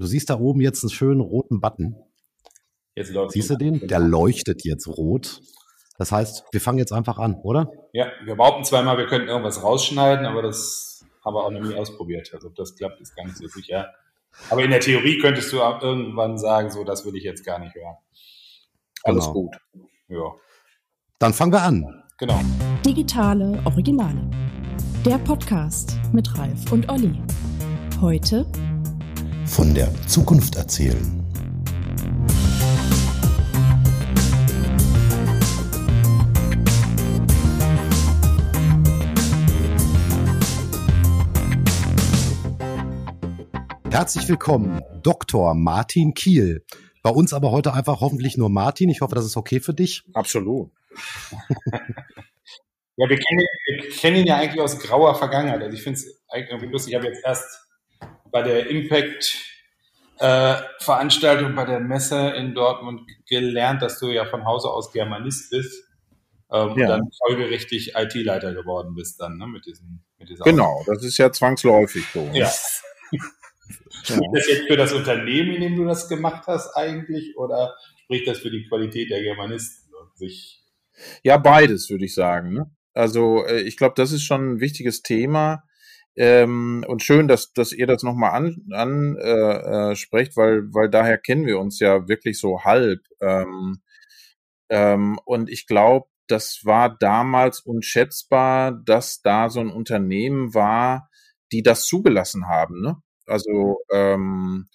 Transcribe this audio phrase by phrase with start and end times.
[0.00, 1.94] Du siehst da oben jetzt einen schönen roten Button.
[2.94, 3.86] Jetzt läuft Siehst du den?
[3.86, 5.42] Der leuchtet jetzt rot.
[5.98, 7.70] Das heißt, wir fangen jetzt einfach an, oder?
[7.92, 11.74] Ja, wir behaupten zweimal, wir könnten irgendwas rausschneiden, aber das haben wir auch noch nie
[11.74, 12.30] ausprobiert.
[12.32, 13.92] Also ob das klappt, ist gar nicht so sicher.
[14.48, 17.58] Aber in der Theorie könntest du auch irgendwann sagen, so, das will ich jetzt gar
[17.58, 17.96] nicht hören.
[19.02, 19.32] Alles genau.
[19.34, 19.56] gut.
[20.08, 20.32] Ja.
[21.18, 22.04] Dann fangen wir an.
[22.16, 22.40] Genau.
[22.86, 24.30] Digitale Originale.
[25.04, 27.20] Der Podcast mit Ralf und Olli.
[28.00, 28.46] Heute
[29.50, 31.26] von der Zukunft erzählen.
[43.90, 45.54] Herzlich willkommen, Dr.
[45.54, 46.64] Martin Kiel.
[47.02, 48.88] Bei uns aber heute einfach hoffentlich nur Martin.
[48.88, 50.04] Ich hoffe, das ist okay für dich.
[50.14, 50.70] Absolut.
[52.96, 55.60] ja, wir kennen, wir kennen, ihn ja eigentlich aus grauer Vergangenheit.
[55.60, 56.92] Also ich finde es irgendwie lustig.
[56.92, 57.69] Ich habe jetzt erst
[58.30, 59.36] bei der Impact
[60.18, 65.50] äh, Veranstaltung bei der Messe in Dortmund gelernt, dass du ja von Hause aus Germanist
[65.50, 65.84] bist
[66.52, 66.84] ähm, ja.
[66.84, 71.16] und dann folgerichtig IT-Leiter geworden bist dann ne, mit diesem mit dieser Genau, das ist
[71.16, 72.28] ja zwangsläufig so.
[72.32, 72.50] Ja.
[74.02, 78.26] Spricht das jetzt für das Unternehmen, in dem du das gemacht hast eigentlich, oder spricht
[78.26, 80.62] das für die Qualität der Germanisten und sich?
[81.22, 82.52] Ja, beides würde ich sagen.
[82.52, 82.70] Ne?
[82.94, 85.64] Also äh, ich glaube, das ist schon ein wichtiges Thema.
[86.20, 91.16] Ähm, und schön, dass, dass ihr das nochmal ansprecht, an, äh, äh, weil, weil daher
[91.16, 93.00] kennen wir uns ja wirklich so halb.
[93.22, 93.80] Ähm,
[94.68, 101.08] ähm, und ich glaube, das war damals unschätzbar, dass da so ein Unternehmen war,
[101.52, 102.82] die das zugelassen haben.
[102.82, 102.96] Ne?
[103.24, 104.68] Also ähm,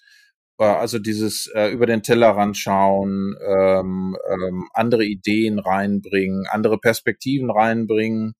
[0.57, 8.33] also dieses äh, über den Tellerrand schauen, ähm, ähm, andere Ideen reinbringen, andere Perspektiven reinbringen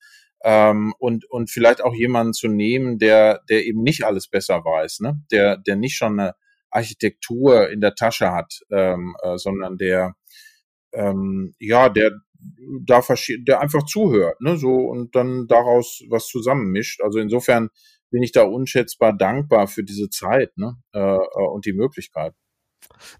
[0.44, 5.00] ähm, und und vielleicht auch jemanden zu nehmen, der der eben nicht alles besser weiß,
[5.02, 5.22] ne?
[5.32, 6.36] Der der nicht schon eine
[6.70, 10.16] Architektur in der Tasche hat, ähm, äh, sondern der
[10.94, 12.12] ähm, ja der
[12.86, 13.02] da
[13.48, 14.58] der einfach zuhört, ne?
[14.58, 17.02] So und dann daraus was zusammenmischt.
[17.02, 17.70] Also insofern
[18.12, 20.78] bin ich da unschätzbar dankbar für diese Zeit ne?
[20.94, 22.34] Äh, äh, und die Möglichkeit.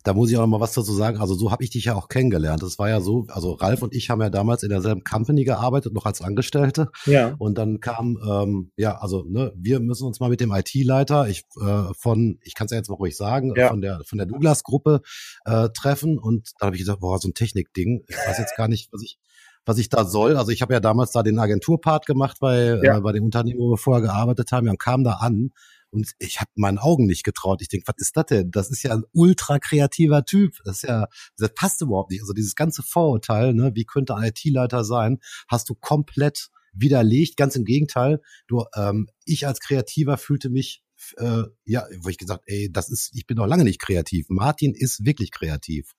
[0.04, 1.18] Da muss ich auch noch mal was dazu sagen.
[1.18, 2.62] Also so habe ich dich ja auch kennengelernt.
[2.62, 5.94] Das war ja so, also Ralf und ich haben ja damals in derselben Company gearbeitet,
[5.94, 6.90] noch als Angestellte.
[7.06, 7.36] Ja.
[7.38, 11.46] Und dann kam, ähm, ja, also ne, wir müssen uns mal mit dem IT-Leiter, ich
[11.62, 13.70] äh, von, ich kann es ja jetzt mal ruhig sagen, ja.
[13.70, 15.02] von der von der Douglas-Gruppe
[15.46, 16.18] äh, treffen.
[16.18, 18.04] Und da habe ich gesagt, boah, so ein Technikding.
[18.08, 19.18] Ich weiß jetzt gar nicht, was ich
[19.66, 20.38] was ich da soll.
[20.38, 22.98] Also ich habe ja damals da den Agenturpart gemacht bei, ja.
[22.98, 25.52] äh, bei dem Unternehmen, wo wir vorher gearbeitet haben und kam da an
[25.92, 27.62] und ich habe meinen Augen nicht getraut.
[27.62, 28.52] Ich denke, was ist das denn?
[28.52, 30.58] Das ist ja ein ultra kreativer Typ.
[30.66, 31.08] Das ist ja,
[31.38, 32.22] das passt überhaupt nicht.
[32.22, 37.38] Also dieses ganze Vorurteil, ne, wie könnte ein IT-Leiter sein, hast du komplett widerlegt.
[37.38, 38.22] Ganz im Gegenteil.
[38.48, 40.84] Du, ähm, ich als Kreativer fühlte mich
[41.18, 44.28] äh, ja, wo ich gesagt, ey, das ist, ich bin noch lange nicht kreativ.
[44.30, 45.94] Martin ist wirklich kreativ.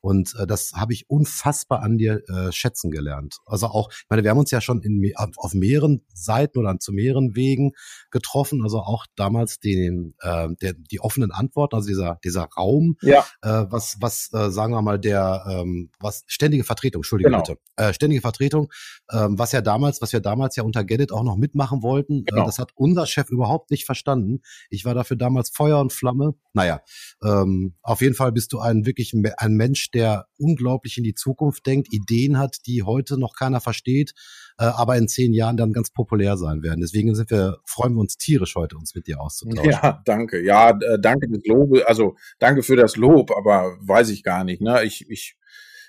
[0.00, 3.38] Und äh, das habe ich unfassbar an dir äh, schätzen gelernt.
[3.46, 6.92] Also auch, ich meine, wir haben uns ja schon in, auf, mehreren Seiten oder zu
[6.92, 7.72] mehreren Wegen
[8.10, 8.62] getroffen.
[8.62, 13.26] Also auch damals den, äh, der, die offenen Antworten, also dieser, dieser Raum, ja.
[13.42, 17.42] äh, was, was, äh, sagen wir mal, der, ähm, was, ständige Vertretung, Entschuldigung genau.
[17.42, 18.70] bitte, äh, ständige Vertretung,
[19.12, 22.24] ähm, was ja damals, was wir damals ja unter Get auch noch mitmachen wollten, äh,
[22.26, 22.42] genau.
[22.42, 24.42] äh, das hat unser Chef überhaupt nicht verstanden.
[24.68, 26.34] Ich war dafür damals Feuer und Flamme.
[26.52, 26.80] Naja,
[27.24, 31.66] ähm, auf jeden Fall bist du ein wirklich ein Mensch, der unglaublich in die Zukunft
[31.66, 34.12] denkt, Ideen hat, die heute noch keiner versteht,
[34.58, 36.80] äh, aber in zehn Jahren dann ganz populär sein werden.
[36.80, 39.70] Deswegen sind wir, freuen wir uns tierisch heute, uns mit dir auszutauschen.
[39.70, 40.42] Ja, danke.
[40.44, 44.60] Ja, äh, danke des Lobe, also danke für das Lob, aber weiß ich gar nicht.
[44.60, 44.84] Ne?
[44.84, 45.36] Ich, ich,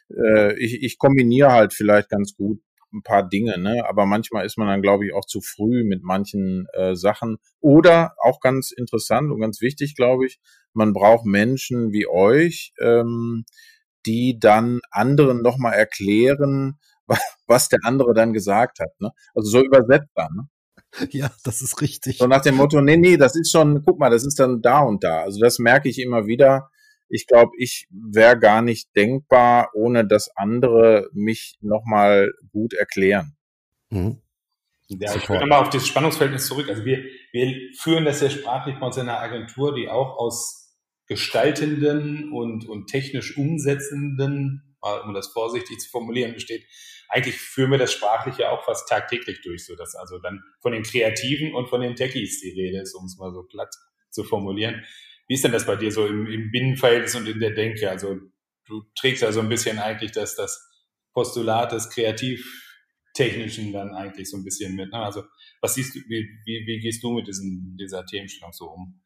[0.10, 2.62] äh, ich, ich kombiniere halt vielleicht ganz gut
[2.94, 3.84] ein paar Dinge, ne?
[3.88, 7.38] aber manchmal ist man dann, glaube ich, auch zu früh mit manchen äh, Sachen.
[7.60, 10.40] Oder auch ganz interessant und ganz wichtig, glaube ich,
[10.74, 13.46] man braucht Menschen wie euch, ähm,
[14.06, 16.80] die dann anderen nochmal erklären,
[17.48, 18.92] was der andere dann gesagt hat.
[19.00, 19.12] Ne?
[19.34, 20.30] Also so übersetzbar.
[20.34, 20.48] Ne?
[21.12, 22.18] Ja, das ist richtig.
[22.18, 24.80] So nach dem Motto, nee, nee, das ist schon, guck mal, das ist dann da
[24.82, 25.22] und da.
[25.22, 26.70] Also das merke ich immer wieder,
[27.12, 33.36] ich glaube, ich wäre gar nicht denkbar, ohne dass andere mich nochmal gut erklären.
[33.90, 34.22] Mhm.
[34.88, 36.68] Ja, ich komme mal auf dieses Spannungsverhältnis zurück.
[36.70, 40.76] Also wir, wir führen das ja sprachlich bei uns in einer Agentur, die auch aus
[41.08, 44.76] gestaltenden und, und technisch umsetzenden,
[45.06, 46.66] um das vorsichtig zu formulieren, besteht.
[47.10, 50.72] Eigentlich führen wir das sprachlich ja auch fast tagtäglich durch, so dass also dann von
[50.72, 53.74] den Kreativen und von den Techies die Rede ist, um es mal so platt
[54.10, 54.84] zu formulieren.
[55.32, 57.90] Wie ist denn das bei dir so im, im Binnenverhältnis und in der Denke?
[57.90, 58.18] Also
[58.68, 60.70] du trägst ja so ein bisschen eigentlich das, das
[61.14, 64.92] Postulat des Kreativtechnischen dann eigentlich so ein bisschen mit.
[64.92, 65.00] Ne?
[65.00, 65.24] Also
[65.62, 69.02] was siehst du, wie, wie, wie gehst du mit diesen, dieser Themenstellung so um?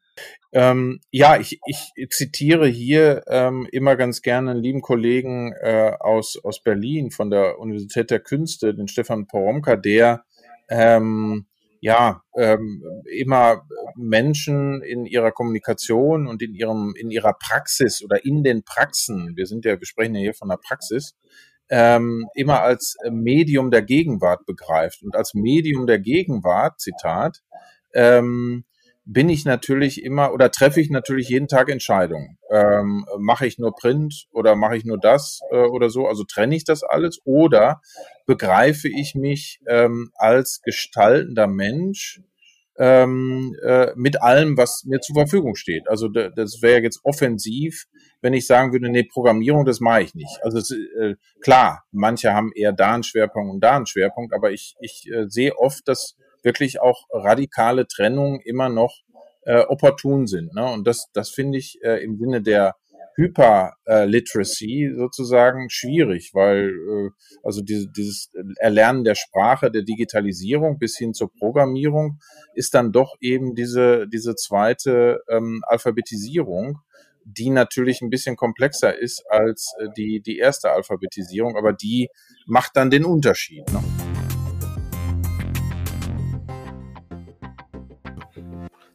[0.50, 6.36] Ähm, ja, ich, ich zitiere hier ähm, immer ganz gerne einen lieben Kollegen äh, aus,
[6.42, 10.24] aus Berlin von der Universität der Künste, den Stefan Poromka, der
[10.70, 11.46] ähm,
[11.80, 18.42] ja ähm, immer Menschen in ihrer Kommunikation und in ihrem in ihrer Praxis oder in
[18.42, 21.16] den Praxen, wir sind ja, wir sprechen ja hier von der Praxis,
[21.68, 25.02] ähm, immer als Medium der Gegenwart begreift.
[25.02, 27.42] Und als Medium der Gegenwart, Zitat,
[27.94, 28.64] ähm,
[29.06, 32.38] bin ich natürlich immer oder treffe ich natürlich jeden Tag Entscheidungen.
[32.50, 36.08] Ähm, mache ich nur Print oder mache ich nur das äh, oder so?
[36.08, 37.80] Also trenne ich das alles oder
[38.26, 42.20] begreife ich mich ähm, als gestaltender Mensch
[42.78, 45.88] ähm, äh, mit allem, was mir zur Verfügung steht.
[45.88, 47.84] Also das wäre jetzt offensiv,
[48.20, 50.40] wenn ich sagen würde, nee, Programmierung, das mache ich nicht.
[50.42, 50.58] Also
[51.00, 55.08] äh, klar, manche haben eher da einen Schwerpunkt und da einen Schwerpunkt, aber ich, ich
[55.12, 56.16] äh, sehe oft, dass
[56.46, 58.94] wirklich auch radikale Trennungen immer noch
[59.42, 60.54] äh, opportun sind.
[60.54, 60.64] Ne?
[60.64, 62.76] Und das, das finde ich äh, im Sinne der
[63.16, 67.10] Hyperliteracy sozusagen schwierig, weil äh,
[67.42, 72.18] also diese, dieses Erlernen der Sprache, der Digitalisierung bis hin zur Programmierung
[72.54, 76.78] ist dann doch eben diese, diese zweite ähm, Alphabetisierung,
[77.24, 82.08] die natürlich ein bisschen komplexer ist als äh, die, die erste Alphabetisierung, aber die
[82.46, 83.66] macht dann den Unterschied.
[83.72, 83.82] Ne?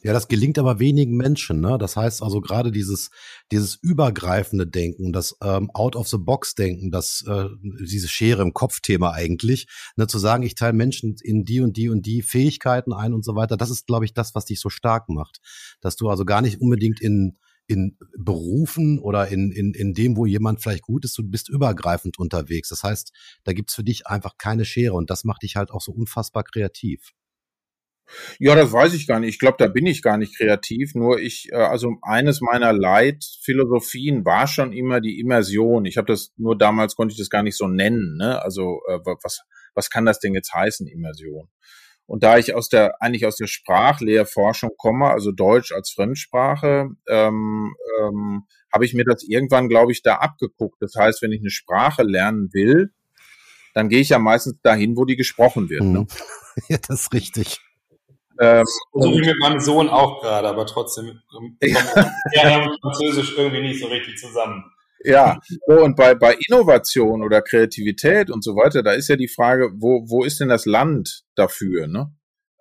[0.04, 1.62] Ja, das gelingt aber wenigen Menschen.
[1.62, 1.78] Ne?
[1.78, 3.12] Das heißt also gerade dieses,
[3.52, 9.68] dieses übergreifende Denken, das ähm, Out-of-the-Box-Denken, das äh, diese Schere im Kopf-Thema eigentlich,
[9.98, 10.08] ne?
[10.08, 13.36] zu sagen, ich teile Menschen in die und die und die Fähigkeiten ein und so
[13.36, 15.40] weiter, das ist, glaube ich, das, was dich so stark macht.
[15.82, 17.38] Dass du also gar nicht unbedingt in
[17.68, 22.20] in Berufen oder in, in, in dem, wo jemand vielleicht gut ist, du bist übergreifend
[22.20, 22.68] unterwegs.
[22.68, 23.14] Das heißt,
[23.46, 26.44] da gibt's für dich einfach keine Schere und das macht dich halt auch so unfassbar
[26.44, 27.14] kreativ.
[28.40, 29.30] Ja, das weiß ich gar nicht.
[29.30, 30.96] Ich glaube, da bin ich gar nicht kreativ.
[30.96, 35.86] Nur ich, äh, also eines meiner Leitphilosophien war schon immer die Immersion.
[35.86, 38.18] Ich habe das nur damals konnte ich das gar nicht so nennen.
[38.18, 38.42] Ne?
[38.42, 39.42] Also äh, was
[39.74, 41.48] was kann das denn jetzt heißen Immersion?
[42.06, 47.74] Und da ich aus der eigentlich aus der Sprachlehrforschung komme, also Deutsch als Fremdsprache, ähm,
[48.02, 48.44] ähm,
[48.74, 50.82] habe ich mir das irgendwann, glaube ich, da abgeguckt.
[50.82, 52.92] Das heißt, wenn ich eine Sprache lernen will,
[53.74, 55.84] dann gehe ich ja meistens dahin, wo die gesprochen wird.
[55.84, 56.00] Ne?
[56.02, 56.08] Mhm.
[56.68, 57.62] Ja, das ist richtig.
[58.42, 62.64] Ähm, so wie mit meinem Sohn auch gerade, aber trotzdem kommt ja.
[62.64, 64.64] und Französisch irgendwie nicht so richtig zusammen.
[65.04, 69.28] Ja, so, und bei, bei Innovation oder Kreativität und so weiter, da ist ja die
[69.28, 71.88] Frage, wo, wo ist denn das Land dafür?
[71.88, 72.12] Ne?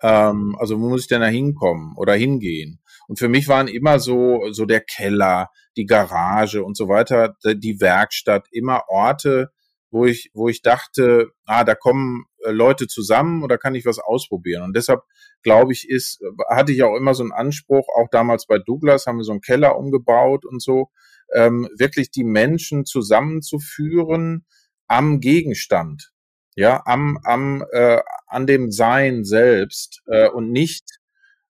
[0.03, 2.81] Ähm, also wo muss ich denn da hinkommen oder hingehen?
[3.09, 7.81] Und für mich waren immer so, so der Keller, die Garage und so weiter, die
[7.81, 9.51] Werkstatt, immer Orte,
[9.91, 14.63] wo ich, wo ich dachte, ah, da kommen Leute zusammen oder kann ich was ausprobieren?
[14.63, 15.03] Und deshalb
[15.43, 19.19] glaube ich, ist, hatte ich auch immer so einen Anspruch, auch damals bei Douglas haben
[19.19, 20.91] wir so einen Keller umgebaut und so,
[21.35, 24.45] ähm, wirklich die Menschen zusammenzuführen
[24.87, 26.13] am Gegenstand,
[26.57, 30.99] ja, am, am, äh, an dem Sein selbst äh, und nicht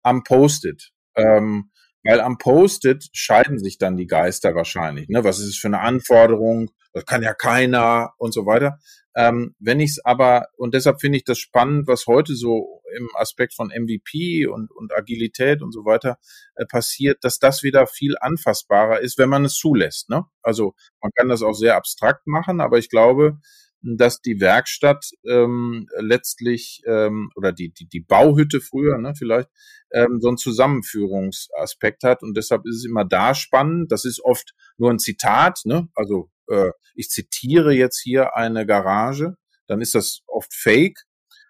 [0.02, 0.90] am Post-it.
[1.14, 1.70] Ähm,
[2.04, 5.08] weil am Post-it scheiden sich dann die Geister wahrscheinlich.
[5.08, 5.25] Ne?
[5.25, 6.70] Was ist es für eine Anforderung?
[6.93, 8.78] Das kann ja keiner und so weiter.
[9.14, 13.08] Ähm, wenn ich es aber, und deshalb finde ich das spannend, was heute so im
[13.14, 16.19] Aspekt von MVP und, und Agilität und so weiter
[16.54, 20.08] äh, passiert, dass das wieder viel anfassbarer ist, wenn man es zulässt.
[20.08, 20.25] Ne?
[20.43, 23.38] Also man kann das auch sehr abstrakt machen, aber ich glaube,
[23.82, 29.48] dass die Werkstatt ähm, letztlich ähm, oder die, die, die Bauhütte früher ne, vielleicht
[29.92, 33.90] ähm, so einen Zusammenführungsaspekt hat und deshalb ist es immer da spannend.
[33.90, 35.88] Das ist oft nur ein Zitat, ne?
[35.94, 39.36] also äh, ich zitiere jetzt hier eine Garage,
[39.66, 41.04] dann ist das oft fake.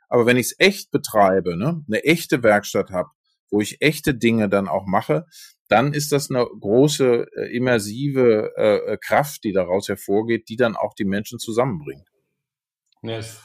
[0.08, 3.10] Aber wenn ich es echt betreibe, ne, eine echte Werkstatt habe,
[3.50, 5.26] wo ich echte Dinge dann auch mache,
[5.68, 10.94] dann ist das eine große äh, immersive äh, Kraft, die daraus hervorgeht, die dann auch
[10.94, 12.11] die Menschen zusammenbringt.
[13.02, 13.42] Ja, ist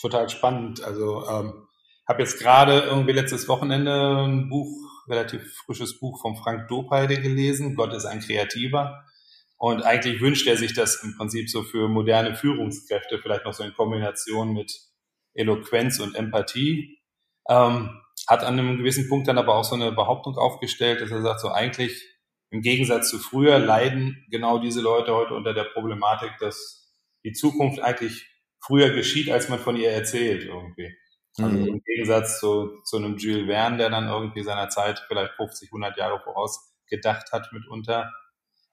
[0.00, 0.82] total spannend.
[0.82, 1.68] Also ähm,
[2.08, 4.68] habe jetzt gerade irgendwie letztes Wochenende ein Buch,
[5.08, 7.74] relativ frisches Buch von Frank Dopeide gelesen.
[7.74, 9.04] Gott ist ein Kreativer.
[9.56, 13.62] Und eigentlich wünscht er sich das im Prinzip so für moderne Führungskräfte, vielleicht noch so
[13.64, 14.72] in Kombination mit
[15.34, 16.98] Eloquenz und Empathie.
[17.48, 21.22] Ähm, hat an einem gewissen Punkt dann aber auch so eine Behauptung aufgestellt, dass er
[21.22, 22.02] sagt, so eigentlich
[22.50, 26.94] im Gegensatz zu früher leiden genau diese Leute heute unter der Problematik, dass
[27.24, 28.33] die Zukunft eigentlich
[28.66, 30.94] früher geschieht, als man von ihr erzählt irgendwie.
[31.36, 31.66] Also mhm.
[31.66, 35.98] im Gegensatz zu, zu einem Jules Verne, der dann irgendwie seiner Zeit vielleicht 50, 100
[35.98, 38.12] Jahre voraus gedacht hat mitunter,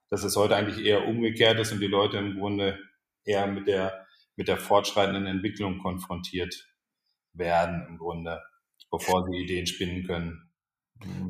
[0.09, 2.77] dass es heute eigentlich eher umgekehrt ist und die Leute im Grunde
[3.23, 4.05] eher mit der,
[4.35, 6.67] mit der fortschreitenden Entwicklung konfrontiert
[7.33, 8.41] werden im Grunde,
[8.91, 10.51] bevor sie Ideen spinnen können,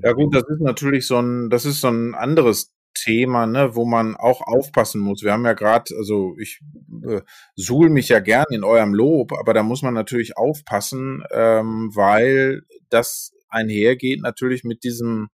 [0.04, 3.86] Ja gut, das ist natürlich so ein, das ist so ein anderes Thema, ne, wo
[3.86, 5.24] man auch aufpassen muss.
[5.24, 6.60] Wir haben ja gerade, also ich
[7.04, 7.22] äh,
[7.56, 12.62] suhl mich ja gern in eurem Lob, aber da muss man natürlich aufpassen, ähm, weil
[12.90, 15.30] das einhergeht natürlich mit diesem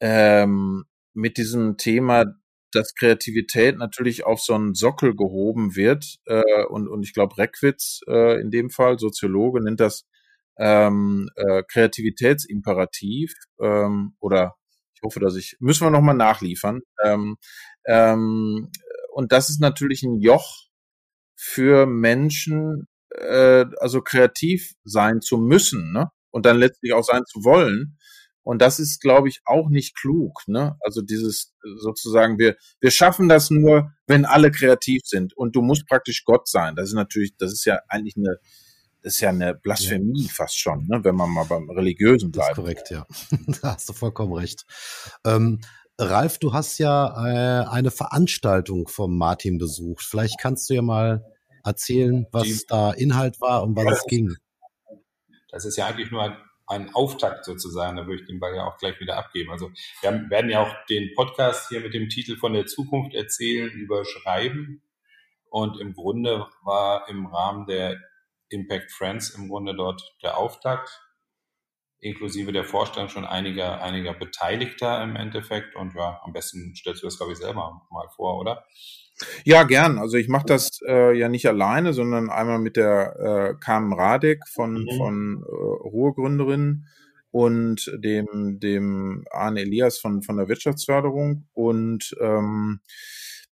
[0.00, 2.24] ähm, mit diesem Thema,
[2.72, 8.00] dass Kreativität natürlich auf so einen Sockel gehoben wird äh, und und ich glaube Reckwitz
[8.08, 10.06] äh, in dem Fall Soziologe nennt das
[10.58, 14.54] ähm, äh, Kreativitätsimperativ ähm, oder
[15.04, 16.80] hoffe, dass ich, müssen wir nochmal nachliefern.
[17.04, 17.36] Ähm,
[17.86, 18.70] ähm,
[19.12, 20.64] und das ist natürlich ein Joch
[21.36, 26.10] für Menschen, äh, also kreativ sein zu müssen, ne?
[26.30, 27.96] Und dann letztlich auch sein zu wollen.
[28.44, 30.42] Und das ist, glaube ich, auch nicht klug.
[30.46, 30.76] Ne?
[30.80, 35.34] Also dieses sozusagen, wir, wir schaffen das nur, wenn alle kreativ sind.
[35.36, 36.76] Und du musst praktisch Gott sein.
[36.76, 38.36] Das ist natürlich, das ist ja eigentlich eine,
[39.04, 40.32] ist ja eine Blasphemie ja.
[40.32, 42.52] fast schon, ne, wenn man mal beim Religiösen bleibt.
[42.52, 43.06] Das ist korrekt, ja.
[43.62, 44.64] da hast du vollkommen recht.
[45.26, 45.60] Ähm,
[45.98, 50.04] Ralf, du hast ja äh, eine Veranstaltung vom Martin besucht.
[50.04, 51.22] Vielleicht kannst du ja mal
[51.62, 54.34] erzählen, was Die, da Inhalt war und was ja, es ging.
[55.50, 57.96] Das ist ja eigentlich nur ein, ein, Auftakt sozusagen.
[57.96, 59.50] Da würde ich den Ball ja auch gleich wieder abgeben.
[59.50, 59.70] Also
[60.00, 63.70] wir haben, werden ja auch den Podcast hier mit dem Titel von der Zukunft erzählen
[63.70, 64.82] überschreiben.
[65.50, 68.00] Und im Grunde war im Rahmen der
[68.54, 71.02] Impact Friends im Grunde dort der Auftakt,
[72.00, 75.74] inklusive der Vorstellung schon einiger, einiger Beteiligter im Endeffekt.
[75.74, 78.64] Und ja, am besten stellst du das, glaube ich, selber mal vor, oder?
[79.44, 79.98] Ja, gern.
[79.98, 84.46] Also ich mache das äh, ja nicht alleine, sondern einmal mit der äh, Carmen Radek
[84.48, 84.96] von, mhm.
[84.96, 86.86] von äh, Ruhrgründerin
[87.30, 91.48] und dem, dem Arne Elias von, von der Wirtschaftsförderung.
[91.52, 92.80] Und ähm,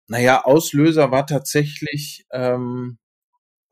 [0.08, 2.98] naja, Auslöser war tatsächlich ähm,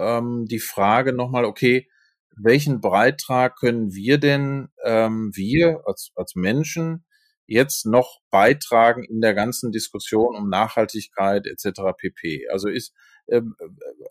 [0.01, 1.89] ähm, die Frage nochmal, okay,
[2.37, 7.05] welchen Beitrag können wir denn, ähm, wir als, als Menschen,
[7.51, 11.81] jetzt noch beitragen in der ganzen Diskussion um Nachhaltigkeit etc.
[11.99, 12.47] pp.
[12.49, 12.95] Also ist
[13.29, 13.57] ähm,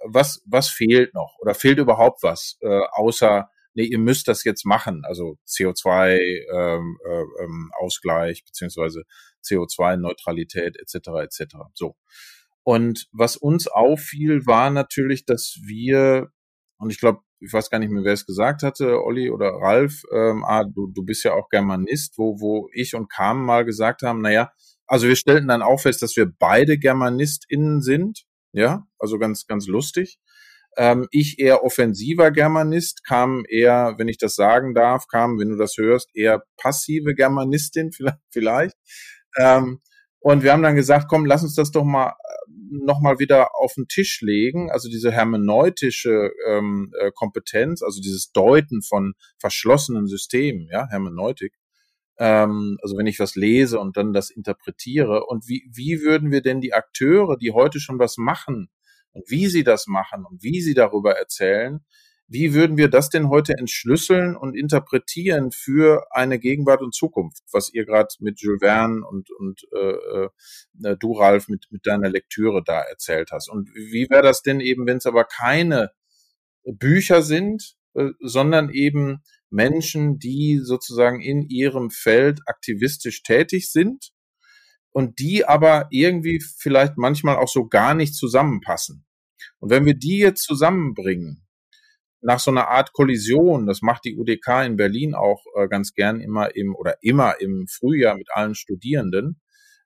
[0.06, 4.66] was was fehlt noch oder fehlt überhaupt was äh, außer nee ihr müsst das jetzt
[4.66, 9.04] machen also CO2 ähm, äh, ähm, Ausgleich beziehungsweise
[9.42, 11.08] CO2 Neutralität etc.
[11.24, 11.56] etc.
[11.74, 11.96] So
[12.64, 16.30] und was uns auffiel, war natürlich, dass wir,
[16.78, 20.04] und ich glaube, ich weiß gar nicht mehr, wer es gesagt hatte, Olli oder Ralf,
[20.14, 24.02] ähm, ah, du, du bist ja auch Germanist, wo, wo ich und Carmen mal gesagt
[24.02, 24.52] haben, naja,
[24.88, 29.68] also wir stellten dann auch fest, dass wir beide GermanistInnen sind, ja, also ganz, ganz
[29.68, 30.20] lustig.
[30.78, 35.58] Ähm, ich eher offensiver Germanist, kam eher, wenn ich das sagen darf, kam, wenn du
[35.58, 38.20] das hörst, eher passive Germanistin vielleicht.
[38.32, 38.76] vielleicht.
[39.38, 39.80] Ähm,
[40.20, 42.14] und wir haben dann gesagt, komm, lass uns das doch mal
[42.72, 48.82] nochmal wieder auf den Tisch legen, also diese hermeneutische ähm, äh, Kompetenz, also dieses Deuten
[48.82, 51.56] von verschlossenen Systemen, ja, Hermeneutik,
[52.20, 55.26] ähm, also wenn ich was lese und dann das interpretiere.
[55.26, 58.70] Und wie, wie würden wir denn die Akteure, die heute schon was machen
[59.14, 61.80] und wie sie das machen und wie sie darüber erzählen,
[62.30, 67.74] wie würden wir das denn heute entschlüsseln und interpretieren für eine Gegenwart und Zukunft, was
[67.74, 70.28] ihr gerade mit Jules Verne und, und äh,
[70.86, 73.50] äh, du, Ralf, mit, mit deiner Lektüre da erzählt hast.
[73.50, 75.92] Und wie wäre das denn eben, wenn es aber keine
[76.64, 84.12] Bücher sind, äh, sondern eben Menschen, die sozusagen in ihrem Feld aktivistisch tätig sind
[84.92, 89.06] und die aber irgendwie vielleicht manchmal auch so gar nicht zusammenpassen.
[89.60, 91.48] Und wenn wir die jetzt zusammenbringen,
[92.22, 96.20] nach so einer Art Kollision, das macht die UDK in Berlin auch äh, ganz gern
[96.20, 99.40] immer im oder immer im Frühjahr mit allen Studierenden.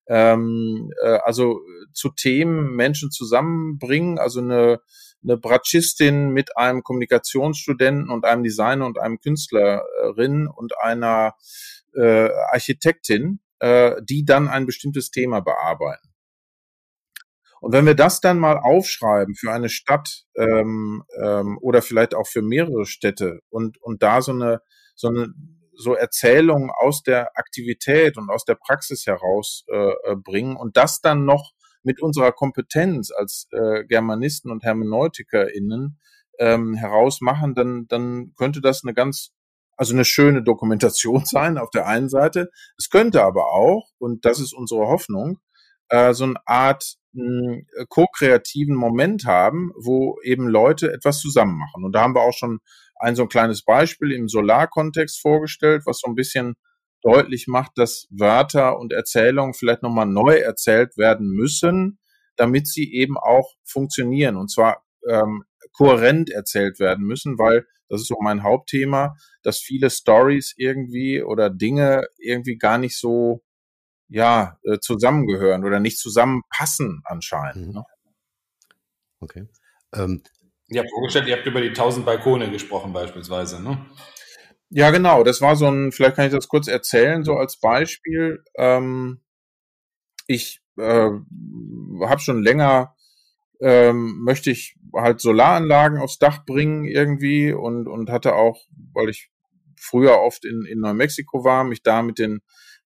[0.07, 1.61] Ähm, äh, also
[1.93, 4.81] zu Themen Menschen zusammenbringen, also eine,
[5.23, 11.35] eine Bratschistin mit einem Kommunikationsstudenten und einem Designer und einem Künstlerin und einer
[11.95, 16.12] äh, Architektin, äh, die dann ein bestimmtes Thema bearbeiten.
[17.61, 22.27] Und wenn wir das dann mal aufschreiben für eine Stadt ähm, ähm, oder vielleicht auch
[22.27, 24.61] für mehrere Städte und, und da so eine,
[24.95, 25.33] so eine
[25.75, 31.25] so Erzählungen aus der Aktivität und aus der Praxis heraus äh, äh und das dann
[31.25, 31.51] noch
[31.83, 35.99] mit unserer Kompetenz als äh, Germanisten und HermeneutikerInnen
[36.39, 39.31] ähm, herausmachen, dann, dann könnte das eine ganz,
[39.77, 42.49] also eine schöne Dokumentation sein auf der einen Seite.
[42.77, 45.39] Es könnte aber auch, und das ist unsere Hoffnung,
[45.89, 51.83] äh, so eine Art einen ko-kreativen Moment haben, wo eben Leute etwas zusammen machen.
[51.83, 52.59] Und da haben wir auch schon
[52.95, 56.55] ein so ein kleines Beispiel im Solarkontext vorgestellt, was so ein bisschen
[57.03, 61.99] deutlich macht, dass Wörter und Erzählungen vielleicht nochmal neu erzählt werden müssen,
[62.37, 68.07] damit sie eben auch funktionieren und zwar ähm, kohärent erzählt werden müssen, weil Das ist
[68.07, 73.43] so mein Hauptthema, dass viele Stories irgendwie oder Dinge irgendwie gar nicht so
[74.13, 77.67] ja äh, zusammengehören oder nicht zusammenpassen anscheinend.
[77.67, 77.73] Mhm.
[77.73, 77.83] Ne?
[79.19, 79.47] Okay.
[79.93, 80.21] Ähm,
[80.67, 83.83] ihr habt vorgestellt, ihr habt über die 1000 Balkone gesprochen beispielsweise, ne?
[84.69, 85.23] Ja, genau.
[85.23, 88.43] Das war so ein, vielleicht kann ich das kurz erzählen, so als Beispiel.
[88.55, 89.21] Ähm,
[90.27, 91.09] ich äh,
[92.01, 92.95] habe schon länger,
[93.61, 98.61] ähm, möchte ich halt Solaranlagen aufs Dach bringen irgendwie und, und hatte auch,
[98.93, 99.31] weil ich
[99.75, 102.41] früher oft in, in Neumexiko war, mich da mit den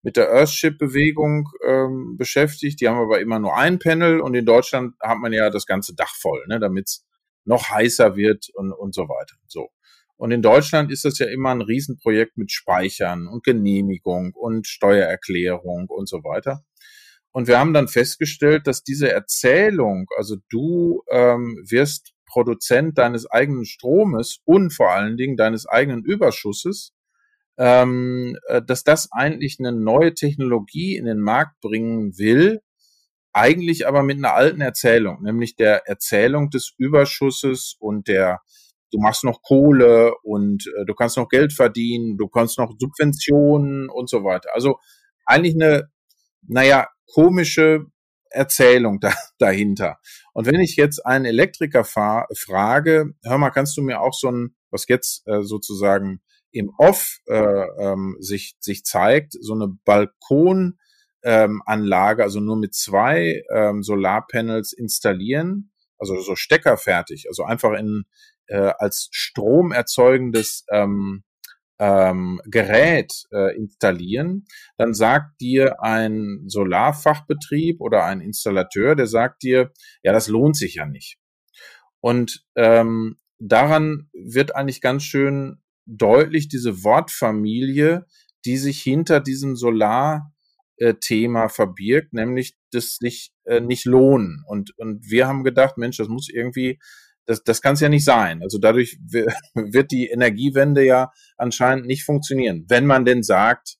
[0.08, 2.80] mit der Earthship-Bewegung ähm, beschäftigt.
[2.80, 5.94] Die haben aber immer nur ein Panel und in Deutschland hat man ja das ganze
[5.94, 7.06] Dach voll, ne, damit es
[7.44, 9.36] noch heißer wird und, und so weiter.
[9.48, 9.68] So.
[10.16, 15.88] Und in Deutschland ist das ja immer ein Riesenprojekt mit Speichern und Genehmigung und Steuererklärung
[15.90, 16.64] und so weiter.
[17.30, 23.66] Und wir haben dann festgestellt, dass diese Erzählung, also du ähm, wirst Produzent deines eigenen
[23.66, 26.94] Stromes und vor allen Dingen deines eigenen Überschusses,
[27.58, 32.60] ähm, äh, dass das eigentlich eine neue Technologie in den Markt bringen will,
[33.32, 38.40] eigentlich aber mit einer alten Erzählung, nämlich der Erzählung des Überschusses und der,
[38.92, 43.90] du machst noch Kohle und äh, du kannst noch Geld verdienen, du kannst noch Subventionen
[43.90, 44.50] und so weiter.
[44.54, 44.78] Also
[45.26, 45.90] eigentlich eine,
[46.42, 47.86] naja, komische
[48.30, 49.98] Erzählung da, dahinter.
[50.32, 54.30] Und wenn ich jetzt einen Elektriker fahr, frage, hör mal, kannst du mir auch so
[54.30, 57.34] ein, was jetzt äh, sozusagen im Off äh,
[57.78, 60.82] ähm, sich, sich zeigt, so eine Balkonanlage,
[61.24, 68.04] ähm, also nur mit zwei ähm, Solarpanels installieren, also so steckerfertig, also einfach in
[68.46, 71.24] äh, als stromerzeugendes ähm,
[71.78, 79.72] ähm, Gerät äh, installieren, dann sagt dir ein Solarfachbetrieb oder ein Installateur, der sagt dir,
[80.02, 81.18] ja, das lohnt sich ja nicht.
[82.00, 88.06] Und ähm, daran wird eigentlich ganz schön deutlich diese Wortfamilie,
[88.44, 94.44] die sich hinter diesem Solar-Thema verbirgt, nämlich das sich äh, nicht lohnen.
[94.46, 96.78] Und, und wir haben gedacht, Mensch, das muss irgendwie
[97.28, 98.42] das, das kann es ja nicht sein.
[98.42, 98.98] Also dadurch
[99.54, 103.76] wird die Energiewende ja anscheinend nicht funktionieren, wenn man denn sagt,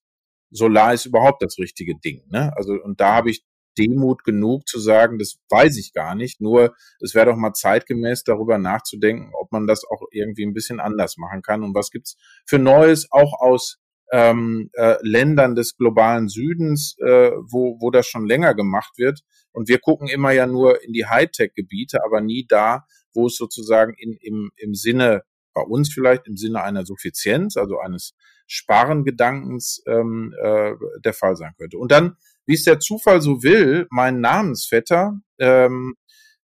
[0.50, 2.22] Solar ist überhaupt das richtige Ding.
[2.30, 2.52] Ne?
[2.56, 3.42] Also und da habe ich
[3.78, 6.40] Demut genug zu sagen, das weiß ich gar nicht.
[6.40, 10.80] Nur es wäre doch mal zeitgemäß darüber nachzudenken, ob man das auch irgendwie ein bisschen
[10.80, 13.78] anders machen kann und was gibt's für Neues auch aus
[14.10, 19.20] ähm, äh, Ländern des globalen Südens, äh, wo, wo das schon länger gemacht wird.
[19.52, 23.94] Und wir gucken immer ja nur in die Hightech-Gebiete, aber nie da, wo es sozusagen
[23.94, 25.22] in, im, im Sinne,
[25.54, 28.14] bei uns vielleicht im Sinne einer Suffizienz, also eines
[28.46, 30.72] Sparengedankens ähm, äh,
[31.04, 31.78] der Fall sein könnte.
[31.78, 32.16] Und dann,
[32.48, 35.96] wie es der Zufall so will, mein Namensvetter, ähm,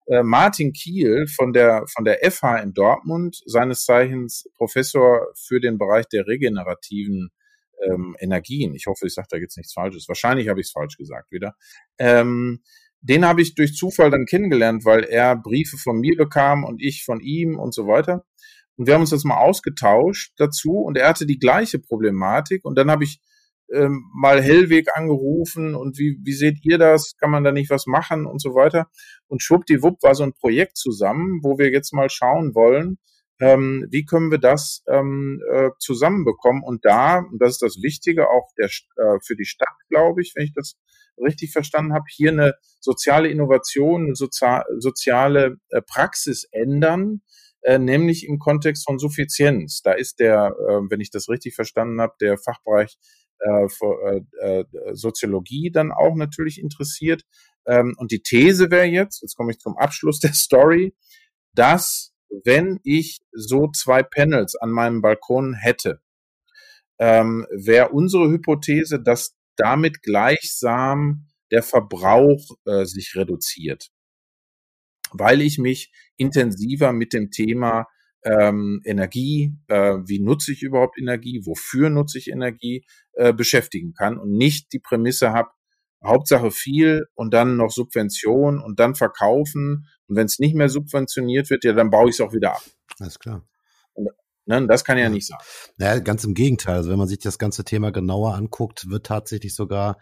[0.07, 5.79] äh, Martin Kiel von der, von der FH in Dortmund, seines Zeichens Professor für den
[5.79, 7.31] Bereich der regenerativen
[7.83, 8.75] ähm, Energien.
[8.75, 10.07] Ich hoffe, ich sage da jetzt nichts Falsches.
[10.07, 11.57] Wahrscheinlich habe ich es falsch gesagt wieder.
[11.99, 12.63] Ähm,
[13.01, 17.03] den habe ich durch Zufall dann kennengelernt, weil er Briefe von mir bekam und ich
[17.03, 18.27] von ihm und so weiter.
[18.77, 22.77] Und wir haben uns das mal ausgetauscht dazu und er hatte die gleiche Problematik und
[22.77, 23.23] dann habe ich
[23.73, 27.17] ähm, mal Hellweg angerufen und wie, wie seht ihr das?
[27.19, 28.89] Kann man da nicht was machen und so weiter?
[29.27, 32.99] Und schwuppdiwupp war so ein Projekt zusammen, wo wir jetzt mal schauen wollen,
[33.41, 36.63] ähm, wie können wir das ähm, äh, zusammenbekommen?
[36.63, 40.33] Und da, und das ist das Wichtige auch der, äh, für die Stadt, glaube ich,
[40.37, 40.77] wenn ich das
[41.19, 47.23] richtig verstanden habe, hier eine soziale Innovation, eine sozial, soziale äh, Praxis ändern,
[47.63, 49.83] äh, nämlich im Kontext von Suffizienz.
[49.83, 52.99] Da ist der, äh, wenn ich das richtig verstanden habe, der Fachbereich
[53.45, 57.25] äh, für, äh, äh, Soziologie dann auch natürlich interessiert.
[57.67, 60.95] Ähm, und die These wäre jetzt, jetzt komme ich zum Abschluss der Story,
[61.55, 62.13] dass
[62.45, 66.01] wenn ich so zwei Panels an meinem Balkon hätte,
[66.99, 73.91] ähm, wäre unsere Hypothese, dass damit gleichsam der Verbrauch äh, sich reduziert,
[75.13, 77.87] weil ich mich intensiver mit dem Thema
[78.25, 84.19] ähm, Energie, äh, wie nutze ich überhaupt Energie, wofür nutze ich Energie, äh, beschäftigen kann
[84.19, 85.51] und nicht die Prämisse habe,
[86.05, 89.89] Hauptsache viel und dann noch Subvention und dann verkaufen.
[90.07, 92.63] Und wenn es nicht mehr subventioniert wird, ja, dann baue ich es auch wieder ab.
[92.99, 93.43] Alles klar.
[93.95, 94.09] Und,
[94.47, 95.39] ne, das kann ja nicht sein.
[95.77, 96.77] Naja, ganz im Gegenteil.
[96.77, 99.99] Also wenn man sich das ganze Thema genauer anguckt, wird tatsächlich sogar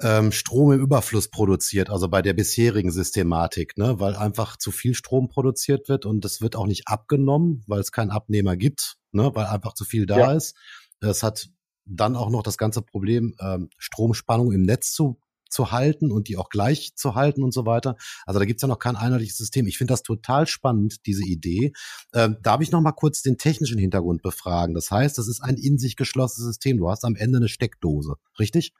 [0.00, 4.94] ähm, Strom im Überfluss produziert, also bei der bisherigen Systematik, ne, weil einfach zu viel
[4.94, 9.30] Strom produziert wird und das wird auch nicht abgenommen, weil es keinen Abnehmer gibt, ne,
[9.34, 10.32] weil einfach zu viel da ja.
[10.32, 10.54] ist.
[11.00, 11.48] Das hat
[11.86, 16.36] dann auch noch das ganze Problem, ähm, Stromspannung im Netz zu, zu halten und die
[16.36, 17.96] auch gleich zu halten und so weiter.
[18.26, 19.66] Also da gibt's ja noch kein einheitliches System.
[19.66, 21.72] Ich finde das total spannend, diese Idee.
[22.12, 24.74] Ähm, darf ich noch mal kurz den technischen Hintergrund befragen?
[24.74, 26.76] Das heißt, das ist ein in sich geschlossenes System.
[26.78, 28.74] Du hast am Ende eine Steckdose, richtig?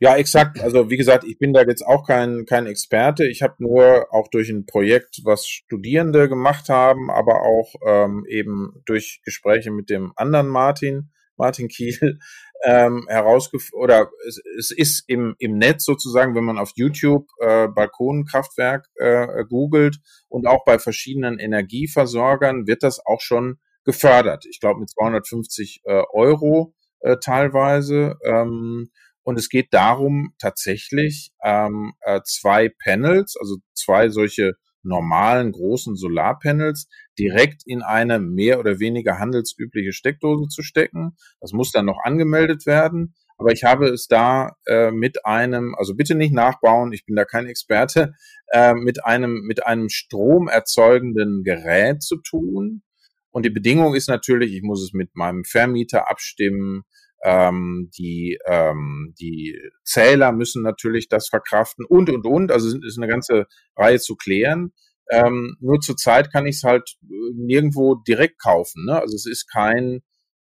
[0.00, 0.60] Ja, exakt.
[0.60, 3.26] Also wie gesagt, ich bin da jetzt auch kein, kein Experte.
[3.26, 8.82] Ich habe nur auch durch ein Projekt, was Studierende gemacht haben, aber auch ähm, eben
[8.86, 12.18] durch Gespräche mit dem anderen Martin, Martin Kiel,
[12.64, 17.68] ähm, herausgefunden, oder es, es ist im, im Netz sozusagen, wenn man auf YouTube äh,
[17.68, 24.46] Balkonkraftwerk äh, googelt und auch bei verschiedenen Energieversorgern wird das auch schon gefördert.
[24.48, 28.16] Ich glaube mit 250 äh, Euro äh, teilweise.
[28.24, 28.90] Ähm,
[29.26, 34.52] und es geht darum, tatsächlich ähm, äh, zwei Panels, also zwei solche
[34.84, 36.86] normalen großen Solarpanels
[37.18, 41.16] direkt in eine mehr oder weniger handelsübliche Steckdose zu stecken.
[41.40, 43.16] Das muss dann noch angemeldet werden.
[43.36, 47.24] Aber ich habe es da äh, mit einem, also bitte nicht nachbauen, ich bin da
[47.24, 48.14] kein Experte,
[48.52, 52.84] äh, mit einem, mit einem stromerzeugenden Gerät zu tun.
[53.32, 56.84] Und die Bedingung ist natürlich, ich muss es mit meinem Vermieter abstimmen
[57.26, 62.52] ähm, die, ähm, die Zähler müssen natürlich das verkraften und, und, und.
[62.52, 64.72] Also es ist eine ganze Reihe zu klären.
[65.10, 68.84] Ähm, nur zurzeit kann ich es halt äh, nirgendwo direkt kaufen.
[68.86, 69.00] Ne?
[69.00, 70.02] Also es ist kein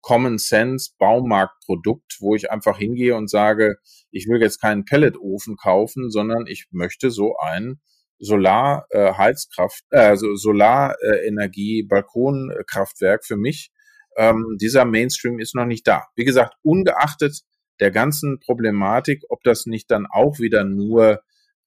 [0.03, 3.79] Common Sense Baumarktprodukt, wo ich einfach hingehe und sage,
[4.11, 7.81] ich will jetzt keinen Pelletofen kaufen, sondern ich möchte so ein
[8.19, 13.73] Solar äh, Heizkraft, äh, Solarenergie Balkonkraftwerk für mich
[14.17, 16.05] ähm, dieser Mainstream ist noch nicht da.
[16.15, 17.43] Wie gesagt, ungeachtet
[17.81, 21.21] der ganzen Problematik, ob das nicht dann auch wieder nur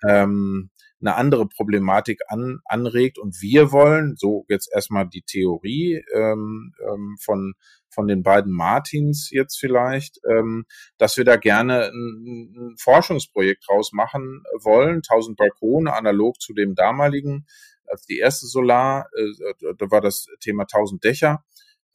[0.07, 3.17] ähm, eine andere Problematik an, anregt.
[3.17, 7.53] Und wir wollen, so jetzt erstmal die Theorie ähm, ähm, von,
[7.89, 10.65] von den beiden Martins jetzt vielleicht, ähm,
[10.97, 14.97] dass wir da gerne ein, ein Forschungsprojekt draus machen wollen.
[14.97, 17.45] 1000 Balkone, analog zu dem damaligen,
[17.85, 21.43] als die erste Solar, äh, da war das Thema 1000 Dächer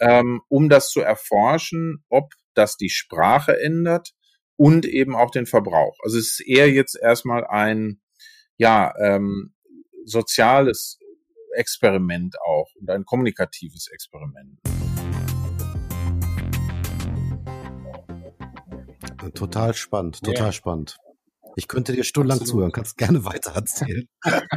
[0.00, 4.14] ähm, um das zu erforschen, ob das die Sprache ändert
[4.56, 5.96] und eben auch den Verbrauch.
[6.02, 8.00] Also es ist eher jetzt erstmal ein
[8.56, 9.54] ja ähm,
[10.04, 10.98] soziales
[11.56, 14.58] Experiment auch und ein kommunikatives Experiment.
[19.34, 20.52] Total spannend, total ja.
[20.52, 20.96] spannend.
[21.56, 22.52] Ich könnte dir stundenlang Absolut.
[22.52, 24.06] zuhören, kannst gerne weiter erzählen.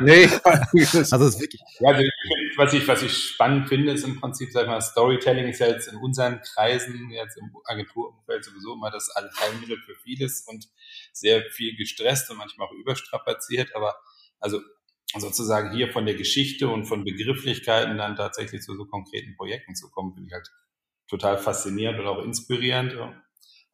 [0.02, 1.62] nee, also es ist wirklich.
[1.80, 2.00] Ja,
[2.58, 5.68] was ich, was ich spannend finde, ist im Prinzip, sag ich mal, Storytelling ist ja
[5.68, 10.68] jetzt in unseren Kreisen, jetzt im Agenturumfeld sowieso immer das Allheilmittel für vieles und
[11.14, 13.96] sehr viel gestresst und manchmal auch überstrapaziert, aber
[14.40, 14.62] also
[15.18, 19.90] sozusagen hier von der Geschichte und von Begrifflichkeiten dann tatsächlich zu so konkreten Projekten zu
[19.90, 20.50] kommen, finde ich halt
[21.10, 22.94] total faszinierend und auch inspirierend.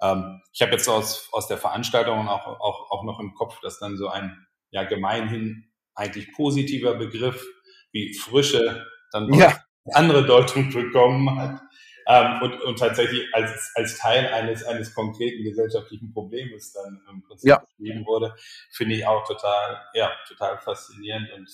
[0.01, 3.79] Ähm, ich habe jetzt aus, aus der Veranstaltung auch, auch, auch noch im Kopf, dass
[3.79, 7.45] dann so ein ja gemeinhin eigentlich positiver Begriff
[7.93, 9.57] wie Frische dann ja.
[9.93, 11.61] andere Deutung bekommen hat.
[12.05, 17.49] Ähm, und, und tatsächlich als, als Teil eines, eines konkreten gesellschaftlichen Problems dann im Prinzip
[17.49, 17.63] ja.
[17.77, 18.35] beschrieben wurde,
[18.71, 21.47] finde ich auch total, ja, total faszinierend und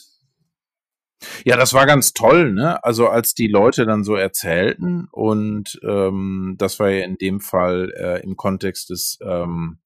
[1.43, 2.82] ja, das war ganz toll, ne?
[2.82, 7.91] Also als die Leute dann so erzählten und ähm, das war ja in dem Fall
[7.97, 9.80] äh, im Kontext des ähm,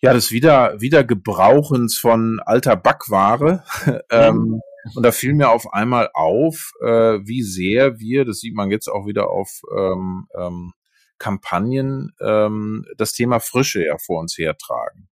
[0.00, 3.64] ja des wieder Wiedergebrauchens von alter Backware.
[4.10, 4.60] ähm, mhm.
[4.94, 8.88] Und da fiel mir auf einmal auf, äh, wie sehr wir, das sieht man jetzt
[8.88, 10.72] auch wieder auf ähm, ähm,
[11.18, 15.08] Kampagnen, ähm, das Thema Frische ja vor uns hertragen.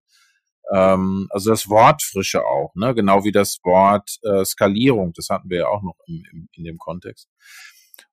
[0.72, 2.94] Ähm, also das Wort Frische auch, ne?
[2.94, 6.64] genau wie das Wort äh, Skalierung, das hatten wir ja auch noch im, im, in
[6.64, 7.28] dem Kontext.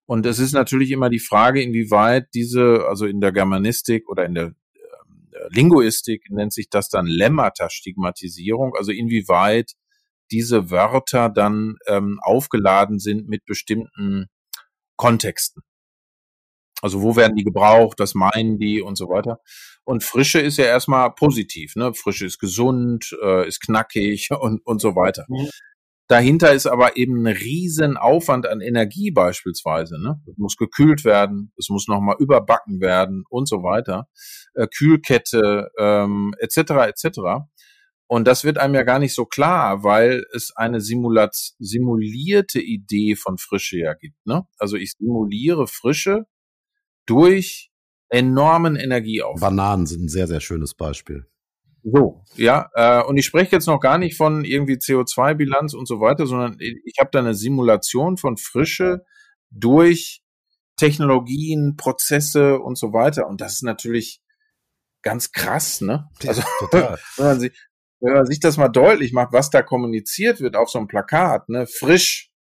[0.06, 4.34] Und es ist natürlich immer die Frage, inwieweit diese, also in der Germanistik oder in
[4.34, 4.54] der äh,
[5.50, 9.74] Linguistik nennt sich das dann Lemmata-Stigmatisierung, also inwieweit
[10.32, 14.28] diese Wörter dann ähm, aufgeladen sind mit bestimmten
[14.98, 15.64] Kontexten.
[16.82, 19.40] Also wo werden die gebraucht, was meinen die und so weiter.
[19.84, 21.76] Und Frische ist ja erstmal positiv.
[21.76, 21.94] Ne?
[21.94, 25.26] Frische ist gesund, äh, ist knackig und, und so weiter.
[25.28, 25.50] Mhm.
[26.08, 30.02] Dahinter ist aber eben ein riesen Aufwand an Energie beispielsweise.
[30.02, 30.20] Ne?
[30.28, 34.08] Es muss gekühlt werden, es muss nochmal überbacken werden und so weiter.
[34.56, 36.58] Äh, Kühlkette ähm, etc.
[36.88, 37.20] etc.
[38.12, 43.16] Und das wird einem ja gar nicht so klar, weil es eine Simulat simulierte Idee
[43.16, 44.18] von Frische ja gibt.
[44.26, 44.48] Ne?
[44.58, 46.26] Also ich simuliere Frische
[47.06, 47.70] durch
[48.10, 49.42] enormen Energieaufwand.
[49.42, 51.28] Bananen sind ein sehr, sehr schönes Beispiel.
[51.84, 56.00] So, ja, äh, und ich spreche jetzt noch gar nicht von irgendwie CO2-Bilanz und so
[56.02, 59.06] weiter, sondern ich habe da eine Simulation von Frische
[59.52, 60.24] durch
[60.78, 63.28] Technologien, Prozesse und so weiter.
[63.28, 64.20] Und das ist natürlich
[65.04, 66.10] ganz krass, ne?
[66.26, 67.00] Also total.
[67.18, 67.52] wenn, man sich,
[68.02, 71.50] wenn man sich das mal deutlich macht, was da kommuniziert wird auf so einem Plakat,
[71.50, 71.68] ne?
[71.68, 72.32] Frisch.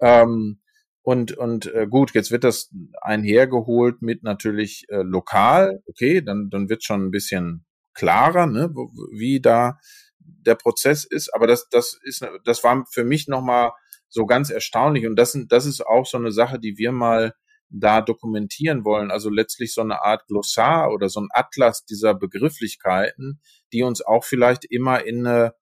[0.00, 0.60] Ähm,
[1.02, 6.68] und und äh, gut, jetzt wird das einhergeholt mit natürlich äh, lokal, okay, dann dann
[6.68, 8.74] wird schon ein bisschen klarer, ne,
[9.12, 9.78] wie da
[10.18, 11.32] der Prozess ist.
[11.34, 13.72] Aber das das ist das war für mich noch mal
[14.08, 17.34] so ganz erstaunlich und das das ist auch so eine Sache, die wir mal
[17.68, 19.10] da dokumentieren wollen.
[19.10, 23.40] Also letztlich so eine Art Glossar oder so ein Atlas dieser Begrifflichkeiten,
[23.72, 25.54] die uns auch vielleicht immer in eine,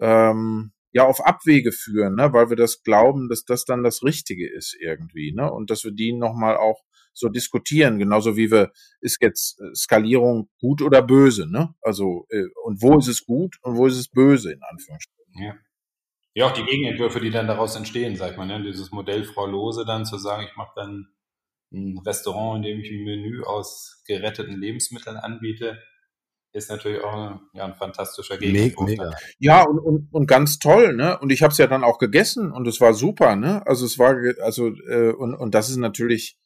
[0.00, 2.32] ähm, ja, auf Abwege führen, ne?
[2.32, 5.52] weil wir das glauben, dass das dann das Richtige ist irgendwie, ne?
[5.52, 10.48] Und dass wir die nochmal auch so diskutieren, genauso wie wir, ist jetzt äh, Skalierung
[10.60, 11.74] gut oder böse, ne?
[11.82, 15.42] Also, äh, und wo ist es gut und wo ist es böse, in Anführungsstrichen.
[15.42, 15.54] Ja.
[16.34, 18.62] Ja, auch die Gegenentwürfe, die dann daraus entstehen, sag ich mal, ne?
[18.62, 21.08] dieses Modell Frau Lose dann zu sagen, ich mache dann
[21.72, 25.78] ein Restaurant, in dem ich ein Menü aus geretteten Lebensmitteln anbiete,
[26.52, 28.90] ist natürlich auch ein, ja, ein fantastischer Gegenpunkt.
[28.90, 29.10] Mega.
[29.38, 31.18] Ja, und, und, und ganz toll, ne?
[31.18, 33.66] Und ich habe es ja dann auch gegessen und es war super, ne?
[33.66, 36.38] Also es war, also, äh, und, und das ist natürlich,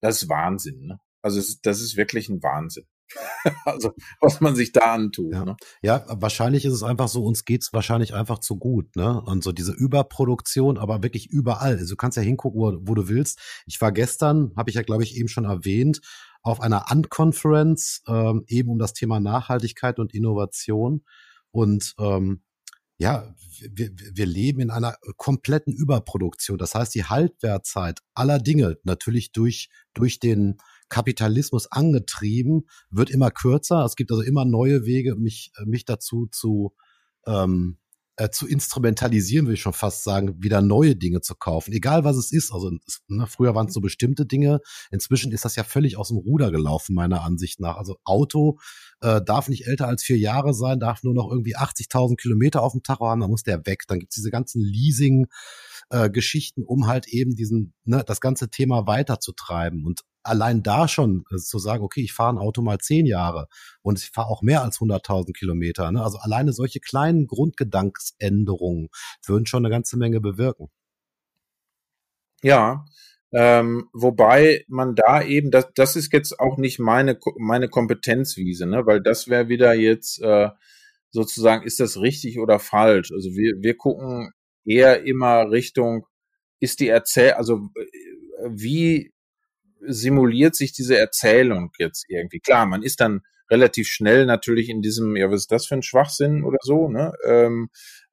[0.00, 1.00] das ist Wahnsinn, ne?
[1.22, 2.84] Also es, das ist wirklich ein Wahnsinn.
[3.64, 5.32] also, was man sich da antut.
[5.32, 5.44] Ja.
[5.44, 5.56] Ne?
[5.82, 9.20] ja, wahrscheinlich ist es einfach so, uns geht's wahrscheinlich einfach zu gut, ne?
[9.22, 11.76] Und so diese Überproduktion, aber wirklich überall.
[11.76, 13.40] Also du kannst ja hingucken, wo, wo du willst.
[13.66, 16.00] Ich war gestern, habe ich ja, glaube ich, eben schon erwähnt,
[16.42, 21.04] auf einer Unconference, ähm, eben um das Thema Nachhaltigkeit und Innovation.
[21.50, 22.42] Und ähm,
[22.98, 23.34] ja,
[23.72, 26.58] wir, wir leben in einer kompletten Überproduktion.
[26.58, 33.84] Das heißt, die Haltwertzeit aller Dinge natürlich durch, durch den Kapitalismus angetrieben, wird immer kürzer.
[33.84, 36.74] Es gibt also immer neue Wege, mich, äh, mich dazu zu,
[37.26, 37.78] ähm,
[38.16, 42.16] äh, zu instrumentalisieren, würde ich schon fast sagen, wieder neue Dinge zu kaufen, egal was
[42.16, 42.52] es ist.
[42.52, 42.70] Also
[43.08, 44.60] ne, früher waren es so bestimmte Dinge,
[44.92, 47.76] inzwischen ist das ja völlig aus dem Ruder gelaufen, meiner Ansicht nach.
[47.76, 48.58] Also Auto
[49.00, 52.72] äh, darf nicht älter als vier Jahre sein, darf nur noch irgendwie 80.000 Kilometer auf
[52.72, 53.82] dem Tacho haben, dann muss der weg.
[53.88, 55.26] Dann gibt's diese ganzen Leasing-
[55.90, 59.84] äh, Geschichten, um halt eben diesen, ne, das ganze Thema weiterzutreiben.
[59.84, 63.48] Und allein da schon äh, zu sagen, okay, ich fahre ein Auto mal zehn Jahre
[63.82, 65.90] und ich fahre auch mehr als 100.000 Kilometer.
[65.92, 66.02] Ne?
[66.02, 68.88] Also alleine solche kleinen Grundgedanksänderungen
[69.24, 70.70] würden schon eine ganze Menge bewirken.
[72.42, 72.84] Ja,
[73.32, 78.86] ähm, wobei man da eben, das, das ist jetzt auch nicht meine, meine Kompetenzwiese, ne?
[78.86, 80.50] weil das wäre wieder jetzt äh,
[81.10, 83.12] sozusagen, ist das richtig oder falsch?
[83.12, 84.32] Also wir, wir gucken
[84.64, 86.06] eher immer Richtung,
[86.60, 89.13] ist die Erzähl, also äh, wie
[89.86, 92.40] simuliert sich diese Erzählung jetzt irgendwie?
[92.40, 95.82] Klar, man ist dann relativ schnell natürlich in diesem, ja, was ist das für ein
[95.82, 97.12] Schwachsinn oder so, ne?
[97.26, 97.68] Ähm,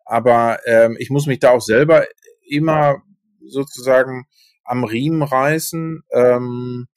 [0.05, 2.05] aber ähm, ich muss mich da auch selber
[2.47, 3.01] immer
[3.45, 4.25] sozusagen
[4.63, 6.03] am Riemen reißen.
[6.11, 6.87] Ähm,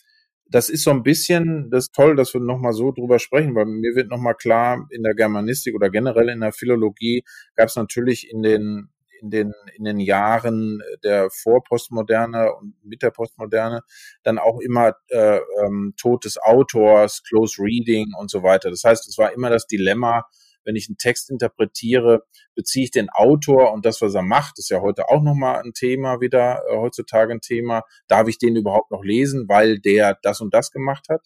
[0.50, 3.66] das ist so ein bisschen, das ist toll, dass wir nochmal so drüber sprechen, weil
[3.66, 7.24] mir wird nochmal klar, in der Germanistik oder generell in der Philologie
[7.56, 8.88] gab es natürlich in den
[9.24, 13.80] in den, in den Jahren der Vorpostmoderne und mit der Postmoderne
[14.22, 18.70] dann auch immer äh, ähm, Tod des Autors, Close Reading und so weiter.
[18.70, 20.24] Das heißt, es war immer das Dilemma,
[20.64, 24.70] wenn ich einen Text interpretiere, beziehe ich den Autor und das, was er macht, ist
[24.70, 27.82] ja heute auch nochmal ein Thema wieder, äh, heutzutage ein Thema.
[28.08, 31.22] Darf ich den überhaupt noch lesen, weil der das und das gemacht hat?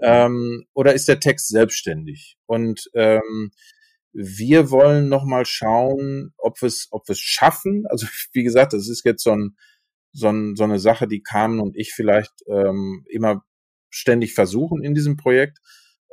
[0.00, 2.36] Ähm, oder ist der Text selbstständig?
[2.46, 3.50] Und ähm,
[4.12, 7.84] wir wollen noch mal schauen, ob wir es, ob schaffen.
[7.88, 9.56] Also wie gesagt, das ist jetzt so, ein,
[10.12, 13.44] so, ein, so eine Sache, die Carmen und ich vielleicht ähm, immer
[13.90, 15.58] ständig versuchen in diesem Projekt.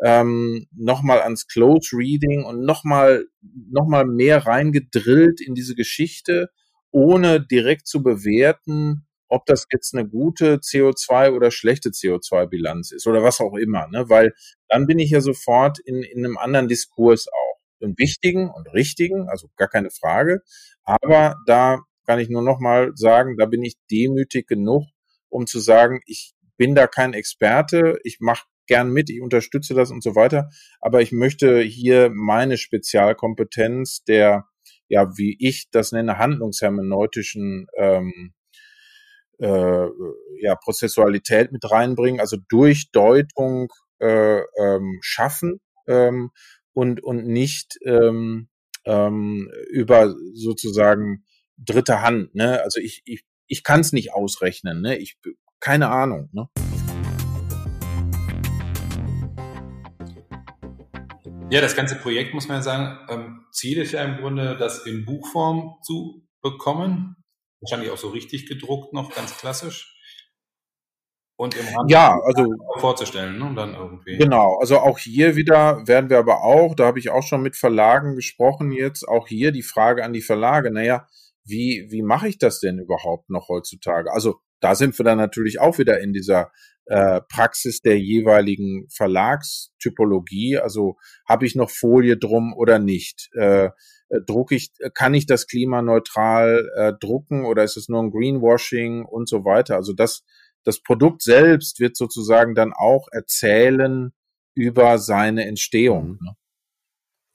[0.04, 6.50] Ähm, nochmal ans Close Reading und nochmal noch mal mehr reingedrillt in diese Geschichte,
[6.92, 13.24] ohne direkt zu bewerten, ob das jetzt eine gute CO2 oder schlechte CO2-Bilanz ist oder
[13.24, 14.10] was auch immer, ne?
[14.10, 14.34] Weil
[14.68, 17.45] dann bin ich ja sofort in, in einem anderen Diskurs auch
[17.80, 20.42] und wichtigen und richtigen, also gar keine Frage.
[20.84, 24.84] Aber da kann ich nur noch mal sagen, da bin ich demütig genug,
[25.30, 29.92] um zu sagen, ich bin da kein Experte, ich mache gern mit, ich unterstütze das
[29.92, 34.46] und so weiter, aber ich möchte hier meine Spezialkompetenz der,
[34.88, 38.34] ja, wie ich das nenne, handlungshermeneutischen ähm,
[39.40, 39.88] äh,
[40.42, 43.68] ja, Prozessualität mit reinbringen, also Durchdeutung
[44.00, 46.32] äh, ähm, schaffen ähm,
[46.76, 48.50] und, und nicht ähm,
[48.86, 51.24] ähm, über sozusagen
[51.58, 52.36] dritte Hand.
[52.36, 52.62] Ne?
[52.62, 54.82] Also ich, ich, ich kann es nicht ausrechnen.
[54.82, 54.98] Ne?
[54.98, 55.18] Ich,
[55.60, 56.30] keine Ahnung.
[56.34, 56.50] Ne?
[61.50, 64.86] Ja, das ganze Projekt, muss man ja sagen, ähm, Ziel ist ja im Grunde, das
[64.86, 67.16] in Buchform zu bekommen.
[67.62, 69.95] Wahrscheinlich auch so richtig gedruckt noch, ganz klassisch.
[71.38, 72.46] Und im Rahmen ja, also
[72.80, 73.54] vorzustellen, ne?
[73.56, 74.18] dann irgendwie.
[74.18, 77.56] Genau, also auch hier wieder werden wir aber auch, da habe ich auch schon mit
[77.56, 81.08] Verlagen gesprochen jetzt, auch hier die Frage an die Verlage, naja,
[81.44, 84.12] wie, wie mache ich das denn überhaupt noch heutzutage?
[84.12, 86.52] Also da sind wir dann natürlich auch wieder in dieser
[86.86, 90.58] äh, Praxis der jeweiligen Verlagstypologie.
[90.58, 93.30] Also habe ich noch Folie drum oder nicht?
[93.34, 93.72] Äh, äh
[94.26, 99.28] drucke ich, kann ich das klimaneutral äh, drucken oder ist es nur ein Greenwashing und
[99.28, 99.76] so weiter?
[99.76, 100.24] Also das,
[100.66, 104.12] das Produkt selbst wird sozusagen dann auch erzählen
[104.56, 106.14] über seine Entstehung.
[106.14, 106.20] Mhm.
[106.22, 106.36] Ne?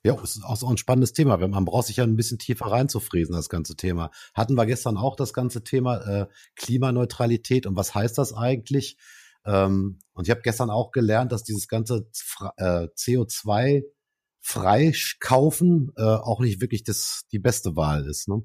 [0.03, 1.37] Ja, ist auch so ein spannendes Thema.
[1.37, 4.09] Man braucht sich ja ein bisschen tiefer reinzufräsen, das ganze Thema.
[4.33, 8.97] Hatten wir gestern auch das ganze Thema äh, Klimaneutralität und was heißt das eigentlich?
[9.45, 12.07] Ähm, und ich habe gestern auch gelernt, dass dieses ganze
[12.57, 13.83] äh, CO2
[14.39, 18.27] freikaufen äh, auch nicht wirklich das, die beste Wahl ist.
[18.27, 18.41] Ne?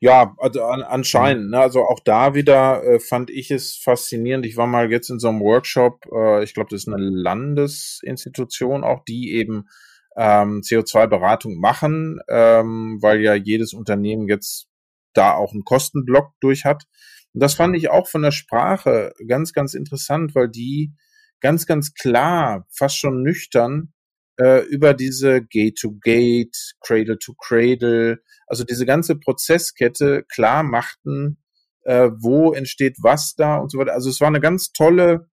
[0.00, 1.50] Ja, also an, anscheinend.
[1.50, 1.58] Ne?
[1.58, 4.44] Also auch da wieder äh, fand ich es faszinierend.
[4.46, 8.84] Ich war mal jetzt in so einem Workshop, äh, ich glaube, das ist eine Landesinstitution
[8.84, 9.68] auch, die eben
[10.16, 14.68] ähm, CO2-Beratung machen, ähm, weil ja jedes Unternehmen jetzt
[15.14, 16.84] da auch einen Kostenblock durch hat.
[17.32, 20.92] Und das fand ich auch von der Sprache ganz, ganz interessant, weil die
[21.40, 23.92] ganz, ganz klar, fast schon nüchtern,
[24.38, 31.38] äh, über diese Gate-to-Gate, Cradle-to-Cradle, also diese ganze Prozesskette klar machten,
[31.84, 33.92] äh, wo entsteht was da und so weiter.
[33.92, 35.28] Also es war eine ganz tolle,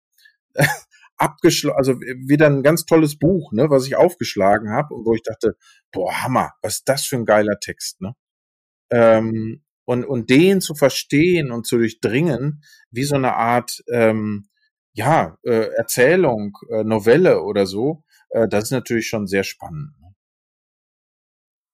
[1.16, 5.56] also wieder ein ganz tolles Buch, ne, was ich aufgeschlagen habe und wo ich dachte,
[5.92, 8.14] boah, Hammer, was ist das für ein geiler Text, ne?
[8.90, 14.48] Ähm, und, und den zu verstehen und zu durchdringen, wie so eine Art ähm,
[14.92, 19.92] ja, äh, Erzählung, äh, Novelle oder so, äh, das ist natürlich schon sehr spannend.
[20.00, 20.14] Ne?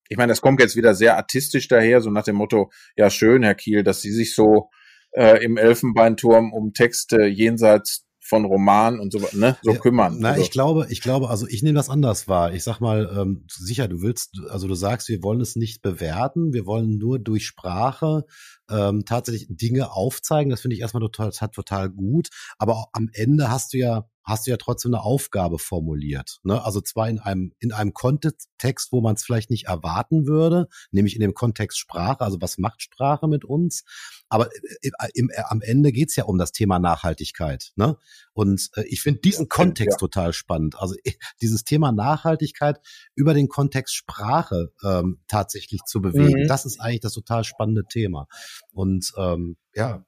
[0.09, 3.43] Ich meine, das kommt jetzt wieder sehr artistisch daher, so nach dem Motto, ja schön,
[3.43, 4.71] Herr Kiel, dass Sie sich so
[5.13, 10.17] äh, im Elfenbeinturm um Texte jenseits von Roman und so, ne, so ja, kümmern.
[10.19, 10.43] Na, also.
[10.43, 12.53] ich glaube, ich glaube, also ich nehme das anders wahr.
[12.53, 16.53] Ich sag mal, ähm, sicher, du willst, also du sagst, wir wollen es nicht bewerten,
[16.53, 18.25] wir wollen nur durch Sprache
[18.71, 20.51] ähm, tatsächlich Dinge aufzeigen.
[20.51, 22.29] Das finde ich erstmal total, total gut.
[22.59, 26.41] Aber am Ende hast du ja hast du ja trotzdem eine Aufgabe formuliert.
[26.43, 26.63] Ne?
[26.63, 31.15] Also zwar in einem, in einem Kontext, wo man es vielleicht nicht erwarten würde, nämlich
[31.15, 33.85] in dem Kontext Sprache, also was macht Sprache mit uns?
[34.29, 37.71] Aber äh, äh, im, äh, am Ende geht's ja um das Thema Nachhaltigkeit.
[37.77, 37.97] Ne?
[38.33, 39.99] Und äh, ich finde diesen Kontext ja.
[39.99, 40.77] total spannend.
[40.77, 40.97] Also
[41.41, 42.81] dieses Thema Nachhaltigkeit
[43.15, 46.49] über den Kontext Sprache ähm, tatsächlich zu bewegen, mhm.
[46.49, 48.27] das ist eigentlich das total spannende Thema.
[48.73, 50.05] Und ähm, ja,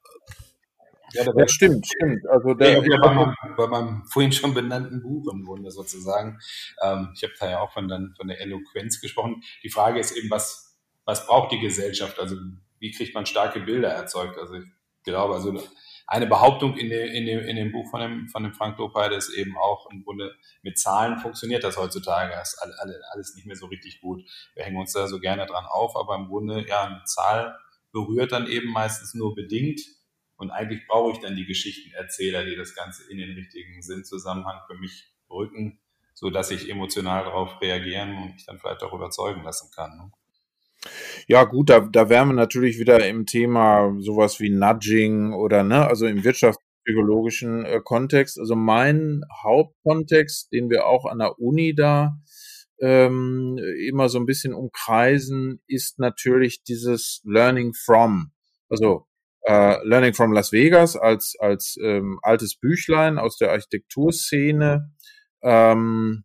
[1.13, 2.27] ja, das ja, stimmt, stimmt.
[2.27, 6.39] Also der, ja, bei, meinem, bei meinem vorhin schon benannten Buch im Grunde sozusagen.
[6.83, 9.41] Ähm, ich habe da ja auch von, dann, von der Eloquenz gesprochen.
[9.63, 12.19] Die Frage ist eben, was, was braucht die Gesellschaft?
[12.19, 12.35] Also
[12.79, 14.37] wie kriegt man starke Bilder erzeugt?
[14.37, 14.65] Also ich
[15.03, 15.59] glaube, also
[16.05, 19.11] eine Behauptung in dem, in dem, in dem Buch von dem, von dem Frank Lopeit
[19.11, 22.33] ist eben auch im Grunde mit Zahlen funktioniert das heutzutage.
[22.33, 24.23] Das ist alles, alles nicht mehr so richtig gut.
[24.55, 27.55] Wir hängen uns da so gerne dran auf, aber im Grunde, ja, eine Zahl
[27.91, 29.81] berührt dann eben meistens nur bedingt
[30.37, 34.77] und eigentlich brauche ich dann die Geschichtenerzähler, die das Ganze in den richtigen Sinnzusammenhang für
[34.77, 35.79] mich rücken,
[36.13, 39.97] so dass ich emotional darauf reagieren und mich dann vielleicht auch überzeugen lassen kann.
[39.97, 40.11] Ne?
[41.27, 45.85] Ja, gut, da, da wären wir natürlich wieder im Thema sowas wie Nudging oder, ne,
[45.85, 48.39] also im wirtschaftspsychologischen äh, Kontext.
[48.39, 52.17] Also mein Hauptkontext, den wir auch an der Uni da
[52.81, 58.31] ähm, immer so ein bisschen umkreisen, ist natürlich dieses Learning from.
[58.69, 59.07] Also
[59.45, 64.91] äh, Learning from Las Vegas als, als ähm, altes Büchlein aus der Architekturszene,
[65.41, 66.23] ähm,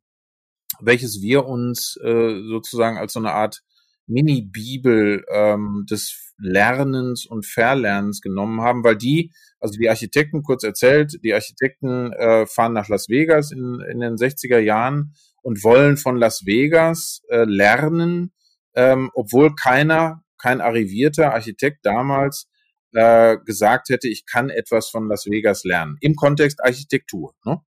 [0.81, 3.63] welches wir uns äh, sozusagen als so eine Art
[4.07, 11.19] Mini-Bibel ähm, des Lernens und Verlernens genommen haben, weil die, also die Architekten, kurz erzählt,
[11.23, 15.15] die Architekten äh, fahren nach Las Vegas in, in den 60er Jahren
[15.45, 18.33] und wollen von Las Vegas äh, lernen,
[18.75, 22.49] ähm, obwohl keiner, kein arrivierter Architekt damals
[22.93, 25.97] äh, gesagt hätte, ich kann etwas von Las Vegas lernen.
[26.01, 27.35] Im Kontext Architektur.
[27.45, 27.61] Ne?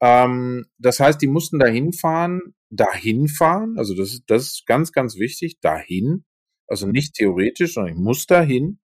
[0.00, 4.92] Ähm, das heißt, die mussten dahin fahren, dahin fahren, also das ist, das ist ganz,
[4.92, 6.24] ganz wichtig, dahin,
[6.68, 8.78] also nicht theoretisch, sondern ich muss dahin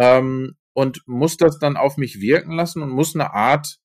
[0.00, 3.79] ähm, und muss das dann auf mich wirken lassen und muss eine Art,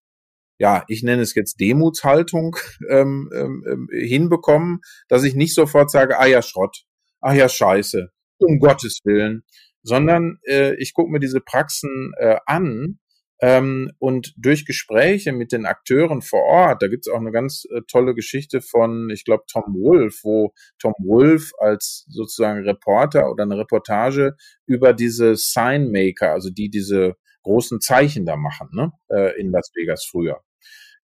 [0.57, 2.55] ja, ich nenne es jetzt Demutshaltung
[2.89, 6.83] ähm, ähm, ähm hinbekommen, dass ich nicht sofort sage, ah ja, Schrott,
[7.21, 9.43] ah ja, Scheiße, um Gottes Willen,
[9.83, 12.99] sondern äh, ich gucke mir diese Praxen äh, an
[13.41, 17.81] ähm, und durch Gespräche mit den Akteuren vor Ort, da gibt's auch eine ganz äh,
[17.87, 23.57] tolle Geschichte von, ich glaube, Tom Wolf, wo Tom Wolf als sozusagen Reporter oder eine
[23.57, 24.35] Reportage
[24.65, 28.91] über diese Signmaker, also die diese großen Zeichen da machen, ne?
[29.09, 30.41] Äh, in Las Vegas früher.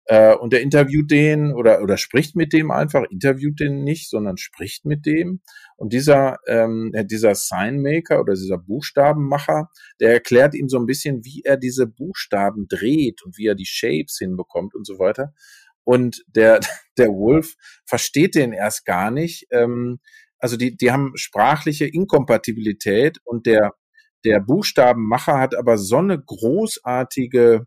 [0.07, 4.37] Äh, und er interviewt den oder, oder spricht mit dem einfach, interviewt den nicht, sondern
[4.37, 5.41] spricht mit dem.
[5.77, 11.25] Und dieser, ähm, äh, dieser Signmaker oder dieser Buchstabenmacher, der erklärt ihm so ein bisschen,
[11.25, 15.33] wie er diese Buchstaben dreht und wie er die Shapes hinbekommt und so weiter.
[15.83, 16.59] Und der,
[16.97, 19.47] der Wolf versteht den erst gar nicht.
[19.51, 19.99] Ähm,
[20.37, 23.73] also die, die haben sprachliche Inkompatibilität und der,
[24.23, 27.65] der Buchstabenmacher hat aber so eine großartige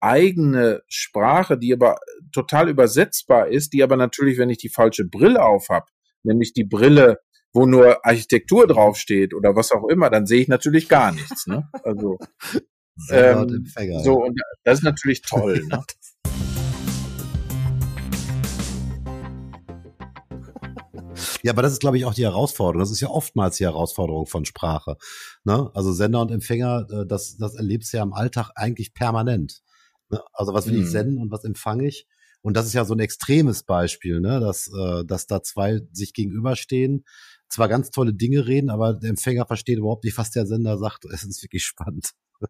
[0.00, 1.98] eigene Sprache, die aber
[2.32, 5.86] total übersetzbar ist, die aber natürlich, wenn ich die falsche Brille auf habe,
[6.22, 7.18] nämlich die Brille,
[7.52, 11.46] wo nur Architektur draufsteht oder was auch immer, dann sehe ich natürlich gar nichts.
[11.46, 11.68] Ne?
[11.82, 12.18] Also
[13.10, 13.66] ähm,
[14.02, 15.66] so und das ist natürlich toll.
[15.70, 15.82] Ne?
[21.42, 22.80] Ja, aber das ist, glaube ich, auch die Herausforderung.
[22.80, 24.96] Das ist ja oftmals die Herausforderung von Sprache.
[25.44, 25.70] Ne?
[25.74, 29.62] Also Sender und Empfänger, äh, das, das erlebst du ja im Alltag eigentlich permanent.
[30.10, 30.20] Ne?
[30.32, 30.82] Also was will mhm.
[30.82, 32.06] ich senden und was empfange ich?
[32.42, 34.38] Und das ist ja so ein extremes Beispiel, ne?
[34.40, 37.04] dass, äh, dass da zwei sich gegenüberstehen,
[37.48, 41.04] zwar ganz tolle Dinge reden, aber der Empfänger versteht überhaupt nicht, was der Sender sagt.
[41.06, 42.10] Es ist wirklich spannend.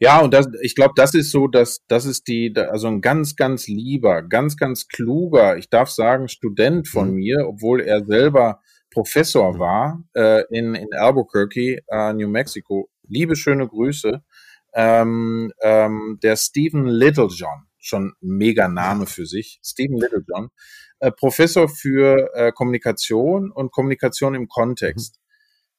[0.00, 3.36] Ja, und das, ich glaube, das ist so, dass das ist die, also ein ganz,
[3.36, 7.14] ganz lieber, ganz, ganz kluger, ich darf sagen, Student von mhm.
[7.16, 9.58] mir, obwohl er selber Professor mhm.
[9.58, 12.90] war äh, in, in Albuquerque, äh, New Mexico.
[13.08, 14.22] Liebe schöne Grüße
[14.74, 20.50] ähm, ähm, der Stephen Littlejohn, schon mega Name für sich, Stephen Littlejohn,
[21.00, 25.16] äh, Professor für äh, Kommunikation und Kommunikation im Kontext.
[25.16, 25.20] Mhm.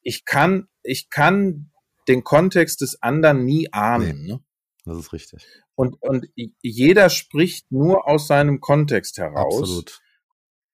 [0.03, 1.71] Ich kann, ich kann
[2.07, 4.21] den Kontext des anderen nie ahnen.
[4.23, 4.39] Nee, ne?
[4.83, 5.45] Das ist richtig.
[5.75, 9.61] Und, und jeder spricht nur aus seinem Kontext heraus.
[9.61, 10.01] Absolut.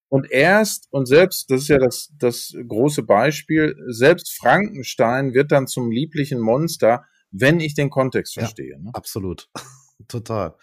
[0.09, 5.67] Und erst und selbst, das ist ja das, das große Beispiel, selbst Frankenstein wird dann
[5.67, 8.71] zum lieblichen Monster, wenn ich den Kontext verstehe.
[8.71, 8.91] Ja, ne?
[8.93, 9.49] Absolut.
[10.07, 10.55] total.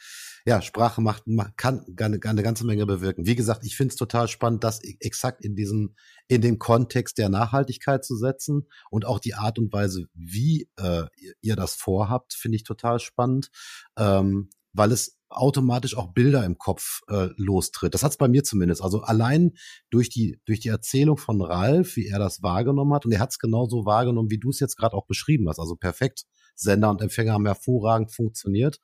[0.47, 1.25] Ja, Sprache macht,
[1.57, 3.27] kann eine, eine ganze Menge bewirken.
[3.27, 5.95] Wie gesagt, ich finde es total spannend, das e, exakt in diesem,
[6.29, 11.05] in dem Kontext der Nachhaltigkeit zu setzen und auch die Art und Weise, wie äh,
[11.41, 13.51] ihr das vorhabt, finde ich total spannend,
[13.99, 17.95] ähm, weil es automatisch auch Bilder im Kopf äh, lostritt.
[17.95, 18.83] Das hat es bei mir zumindest.
[18.83, 19.53] Also allein
[19.91, 23.31] durch die durch die Erzählung von Ralf, wie er das wahrgenommen hat, und er hat
[23.31, 25.59] es genauso wahrgenommen, wie du es jetzt gerade auch beschrieben hast.
[25.59, 26.25] Also perfekt
[26.55, 28.81] Sender und Empfänger haben hervorragend funktioniert.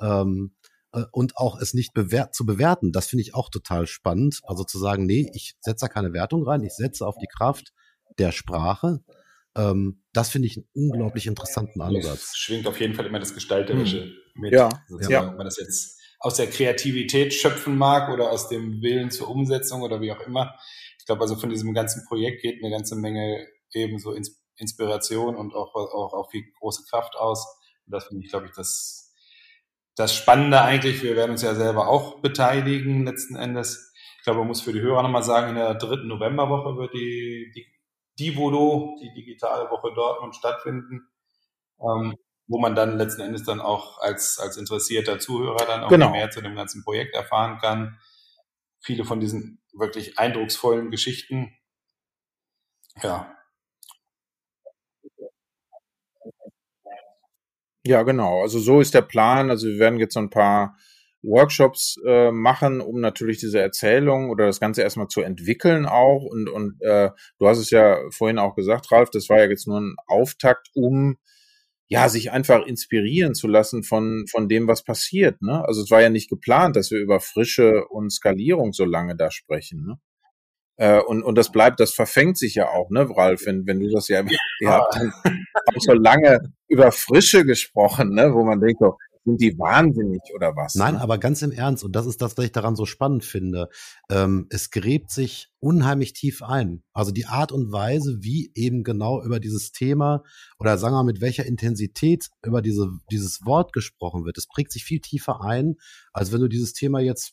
[0.00, 0.54] Ähm,
[0.92, 4.40] äh, und auch es nicht bewert, zu bewerten, das finde ich auch total spannend.
[4.44, 7.72] Also zu sagen, nee, ich setze da keine Wertung rein, ich setze auf die Kraft
[8.18, 9.00] der Sprache.
[9.56, 12.30] Ähm, das finde ich einen unglaublich interessanten Ansatz.
[12.32, 14.12] Es schwingt auf jeden Fall immer das Gestalterische hm.
[14.34, 14.52] mit.
[14.52, 14.68] Ja,
[15.08, 15.28] ja.
[15.28, 19.82] Ob man das jetzt aus der Kreativität schöpfen mag oder aus dem Willen zur Umsetzung
[19.82, 20.54] oder wie auch immer.
[20.98, 25.36] Ich glaube, also von diesem ganzen Projekt geht eine ganze Menge eben so ins Inspiration
[25.36, 27.46] und auch, auch, auch viel große Kraft aus.
[27.86, 29.14] Und das finde ich, glaube ich, das,
[29.96, 31.02] das Spannende eigentlich.
[31.02, 33.92] Wir werden uns ja selber auch beteiligen letzten Endes.
[34.18, 37.52] Ich glaube, man muss für die Hörer nochmal sagen, in der dritten Novemberwoche wird die,
[37.54, 37.66] die
[38.18, 41.08] Divolo, die digitale Woche Dortmund stattfinden,
[41.80, 42.14] ähm,
[42.46, 46.10] wo man dann letzten Endes dann auch als, als interessierter Zuhörer dann auch genau.
[46.10, 47.98] mehr zu dem ganzen Projekt erfahren kann.
[48.80, 51.56] Viele von diesen wirklich eindrucksvollen Geschichten.
[53.02, 53.33] Ja,
[57.86, 58.42] Ja, genau.
[58.42, 59.50] Also so ist der Plan.
[59.50, 60.76] Also wir werden jetzt so ein paar
[61.22, 66.22] Workshops äh, machen, um natürlich diese Erzählung oder das Ganze erstmal zu entwickeln auch.
[66.22, 69.66] Und, und äh, du hast es ja vorhin auch gesagt, Ralf, das war ja jetzt
[69.66, 71.16] nur ein Auftakt, um
[71.88, 75.42] ja, sich einfach inspirieren zu lassen von, von dem, was passiert.
[75.42, 75.64] Ne?
[75.66, 79.30] Also es war ja nicht geplant, dass wir über Frische und Skalierung so lange da
[79.30, 79.84] sprechen.
[79.86, 79.98] Ne?
[80.76, 83.90] Äh, und, und das bleibt, das verfängt sich ja auch, ne, Ralf, wenn, wenn du
[83.90, 84.24] das ja,
[84.60, 84.70] ja.
[84.92, 90.20] habt auch so lange über Frische gesprochen, ne, wo man denkt, so, sind die wahnsinnig
[90.34, 90.74] oder was?
[90.74, 91.00] Nein, ne?
[91.00, 93.68] aber ganz im Ernst, und das ist das, was ich daran so spannend finde.
[94.10, 96.82] Ähm, es gräbt sich unheimlich tief ein.
[96.92, 100.22] Also die Art und Weise, wie eben genau über dieses Thema
[100.58, 104.72] oder sagen wir mal, mit welcher Intensität über diese, dieses Wort gesprochen wird, es prägt
[104.72, 105.76] sich viel tiefer ein,
[106.12, 107.32] als wenn du dieses Thema jetzt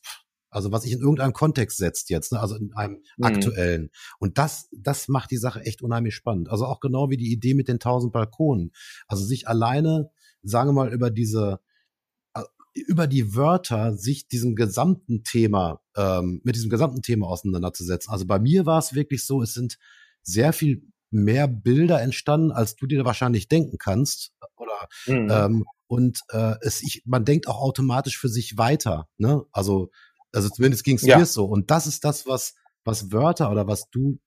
[0.51, 2.39] also was sich in irgendeinem Kontext setzt jetzt, ne?
[2.39, 3.23] also in einem mhm.
[3.23, 3.89] aktuellen.
[4.19, 6.49] Und das, das macht die Sache echt unheimlich spannend.
[6.49, 8.71] Also auch genau wie die Idee mit den tausend Balkonen.
[9.07, 10.11] Also sich alleine,
[10.43, 11.61] sagen wir mal, über diese,
[12.33, 12.43] äh,
[12.73, 18.11] über die Wörter sich diesem gesamten Thema, ähm, mit diesem gesamten Thema auseinanderzusetzen.
[18.11, 19.77] Also bei mir war es wirklich so, es sind
[20.21, 24.33] sehr viel mehr Bilder entstanden, als du dir wahrscheinlich denken kannst.
[24.57, 25.29] Oder mhm.
[25.31, 29.09] ähm, und äh, es, ich, man denkt auch automatisch für sich weiter.
[29.17, 29.43] Ne?
[29.51, 29.91] Also
[30.33, 31.17] also zumindest ging es ja.
[31.17, 31.45] mir so.
[31.45, 34.19] Und das ist das, was, was Wörter oder was du,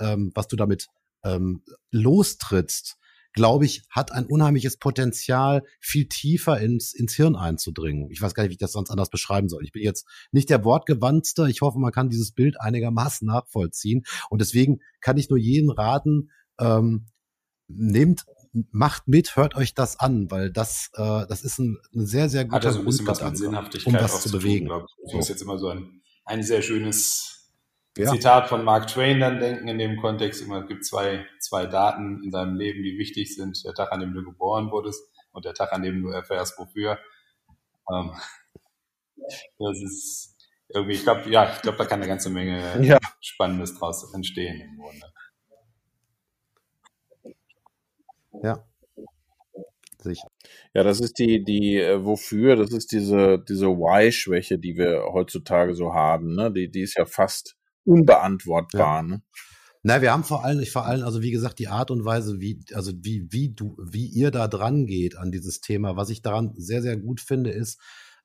[0.00, 0.86] ähm, was du damit
[1.24, 2.96] ähm, lostrittst,
[3.32, 8.10] glaube ich, hat ein unheimliches Potenzial, viel tiefer ins, ins Hirn einzudringen.
[8.10, 9.62] Ich weiß gar nicht, wie ich das sonst anders beschreiben soll.
[9.62, 11.48] Ich bin jetzt nicht der Wortgewandtste.
[11.50, 14.04] Ich hoffe, man kann dieses Bild einigermaßen nachvollziehen.
[14.30, 17.06] Und deswegen kann ich nur jeden raten, ähm,
[17.68, 18.24] nehmt
[18.70, 22.44] macht mit, hört euch das an, weil das, äh, das ist ein, ein sehr, sehr
[22.44, 24.68] guter Hat also Grundgedanke, um das zu bewegen.
[24.68, 25.14] Tun, ich.
[25.14, 27.52] muss jetzt immer so ein, ein sehr schönes
[27.96, 28.10] ja.
[28.12, 30.42] Zitat von Mark Twain dann denken in dem Kontext.
[30.42, 33.64] Immer, es gibt zwei, zwei Daten in deinem Leben, die wichtig sind.
[33.64, 35.02] Der Tag, an dem du geboren wurdest
[35.32, 36.98] und der Tag, an dem du erfährst, wofür.
[37.92, 38.12] Ähm,
[39.58, 40.36] das ist
[40.68, 42.98] irgendwie, ich glaube, ja, ich glaube, da kann eine ganze Menge ja.
[43.20, 45.06] Spannendes draus entstehen im Grunde.
[48.42, 48.64] Ja.
[50.02, 50.28] Sicher.
[50.74, 55.74] Ja, das ist die, die, äh, wofür, das ist diese, diese Why-Schwäche, die wir heutzutage
[55.74, 56.52] so haben, ne?
[56.52, 59.02] Die, die ist ja fast unbeantwortbar, ja.
[59.02, 59.22] ne?
[59.82, 62.40] Na, wir haben vor allem, ich vor allem, also wie gesagt, die Art und Weise,
[62.40, 65.96] wie, also wie, wie du, wie ihr da dran geht an dieses Thema.
[65.96, 67.80] Was ich daran sehr, sehr gut finde, ist,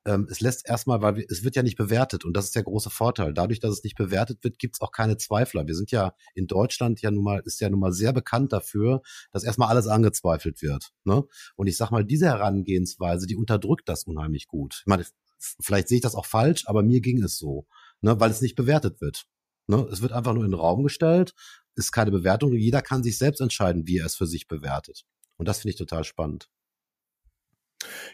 [0.06, 2.64] ähm, es lässt erstmal, weil wir, es wird ja nicht bewertet und das ist der
[2.64, 3.34] große Vorteil.
[3.34, 5.68] Dadurch, dass es nicht bewertet wird, gibt es auch keine Zweifler.
[5.68, 9.02] Wir sind ja in Deutschland ja nun mal, ist ja nun mal sehr bekannt dafür,
[9.32, 10.92] dass erstmal alles angezweifelt wird.
[11.04, 11.24] Ne?
[11.56, 14.80] Und ich sag mal, diese Herangehensweise, die unterdrückt das unheimlich gut.
[14.82, 15.06] Ich meine,
[15.38, 17.68] vielleicht sehe ich das auch falsch, aber mir ging es so,
[18.02, 18.20] ne?
[18.20, 19.26] weil es nicht bewertet wird.
[19.68, 19.88] Ne?
[19.92, 21.36] Es wird einfach nur in den Raum gestellt,
[21.76, 22.54] ist keine Bewertung.
[22.54, 25.06] Jeder kann sich selbst entscheiden, wie er es für sich bewertet.
[25.38, 26.50] Und das finde ich total spannend.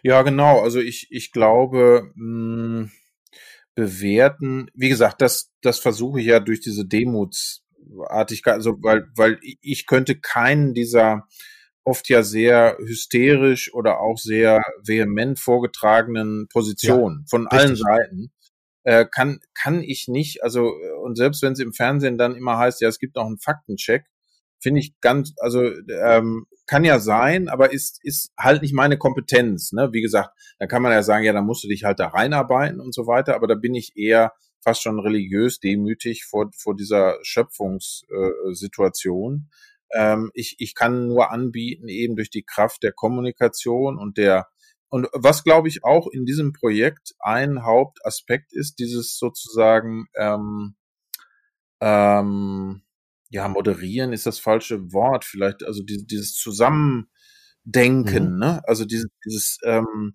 [0.04, 0.62] Ja, genau.
[0.62, 2.92] Also ich, ich glaube, mh, hm,
[3.76, 9.86] bewerten, wie gesagt, das, das versuche ich ja durch diese Demutsartigkeit, also weil, weil ich
[9.86, 11.28] könnte keinen dieser
[11.84, 17.60] oft ja sehr hysterisch oder auch sehr vehement vorgetragenen Positionen ja, von richtig.
[17.60, 18.32] allen Seiten
[18.84, 20.74] äh, kann kann ich nicht also
[21.04, 24.06] und selbst wenn es im Fernsehen dann immer heißt ja es gibt noch einen Faktencheck
[24.60, 29.72] finde ich ganz, also ähm, kann ja sein, aber ist, ist halt nicht meine Kompetenz.
[29.72, 29.94] Ne?
[29.94, 32.80] Wie gesagt, da kann man ja sagen, ja, da musst du dich halt da reinarbeiten
[32.80, 37.18] und so weiter, aber da bin ich eher fast schon religiös demütig vor, vor dieser
[37.24, 39.50] Schöpfungssituation.
[39.90, 44.50] Äh, ähm, ich, ich kann nur anbieten, eben durch die Kraft der Kommunikation und der
[44.90, 50.78] und was glaube ich auch in diesem Projekt ein Hauptaspekt ist, dieses sozusagen ähm,
[51.82, 52.84] ähm,
[53.30, 58.40] ja, moderieren ist das falsche Wort, vielleicht, also die, dieses Zusammendenken, mhm.
[58.40, 58.62] ne?
[58.66, 60.14] Also dieses, dieses, ähm,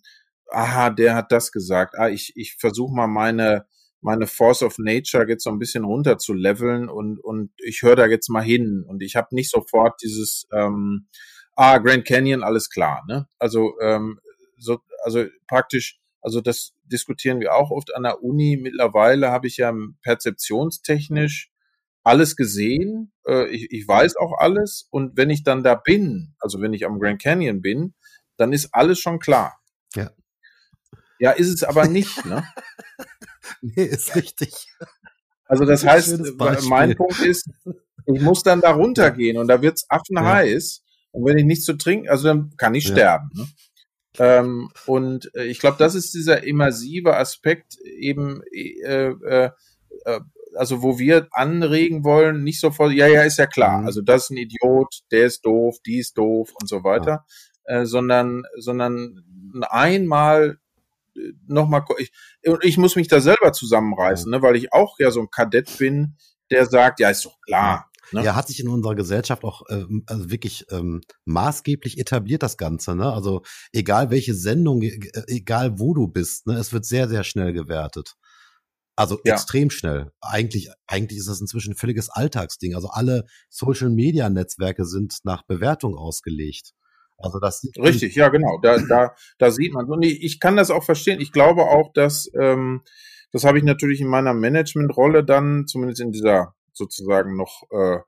[0.51, 3.67] aha, der hat das gesagt, ah, ich, ich versuche mal meine,
[4.01, 7.97] meine Force of Nature jetzt so ein bisschen runter zu leveln und, und ich höre
[7.97, 11.09] da jetzt mal hin und ich habe nicht sofort dieses, ähm,
[11.55, 13.29] ah, Grand Canyon, alles klar, ne?
[13.39, 14.19] Also, ähm,
[14.59, 18.57] so, also praktisch, also das diskutieren wir auch oft an der Uni.
[18.61, 21.52] Mittlerweile habe ich ja perzeptionstechnisch
[22.05, 26.61] alles gesehen, äh, ich, ich weiß auch alles und wenn ich dann da bin, also
[26.61, 27.95] wenn ich am Grand Canyon bin,
[28.37, 29.61] dann ist alles schon klar.
[29.95, 30.11] Ja.
[31.19, 32.45] Ja, ist es aber nicht, ne?
[33.61, 34.53] nee, ist richtig.
[35.47, 37.49] Also das, das heißt, mein Punkt ist,
[38.07, 41.09] ich muss dann da runtergehen und da wird's affenheiß ja.
[41.13, 42.93] und wenn ich nichts zu trinken, also dann kann ich ja.
[42.93, 43.31] sterben.
[43.35, 43.47] Ne?
[44.19, 49.51] Ähm, und äh, ich glaube, das ist dieser immersive Aspekt eben äh, äh,
[50.05, 50.21] äh
[50.57, 53.87] also wo wir anregen wollen, nicht sofort, ja, ja, ist ja klar, mhm.
[53.87, 57.25] also das ist ein Idiot, der ist doof, die ist doof und so weiter,
[57.69, 57.81] ja.
[57.81, 59.25] äh, sondern, sondern
[59.69, 60.59] einmal
[61.17, 62.13] äh, nochmal, ich,
[62.63, 66.17] ich muss mich da selber zusammenreißen, ne, weil ich auch ja so ein Kadett bin,
[66.51, 67.89] der sagt, ja, ist doch klar.
[68.13, 68.25] Ne?
[68.25, 72.95] Ja, hat sich in unserer Gesellschaft auch ähm, also wirklich ähm, maßgeblich etabliert, das Ganze.
[72.95, 73.11] Ne?
[73.11, 73.43] Also
[73.73, 78.17] egal welche Sendung, e, egal wo du bist, ne, es wird sehr, sehr schnell gewertet.
[78.95, 79.35] Also ja.
[79.35, 80.13] extrem schnell.
[80.21, 82.75] Eigentlich, eigentlich ist das inzwischen ein völliges Alltagsding.
[82.75, 86.73] Also alle Social Media Netzwerke sind nach Bewertung ausgelegt.
[87.19, 88.59] Also das richtig, ja genau.
[88.63, 89.87] Da, da, da sieht man.
[89.87, 91.21] Und ich, ich kann das auch verstehen.
[91.21, 92.83] Ich glaube auch, dass ähm,
[93.33, 97.99] das habe ich natürlich in meiner Managementrolle dann, zumindest in dieser sozusagen noch, äh,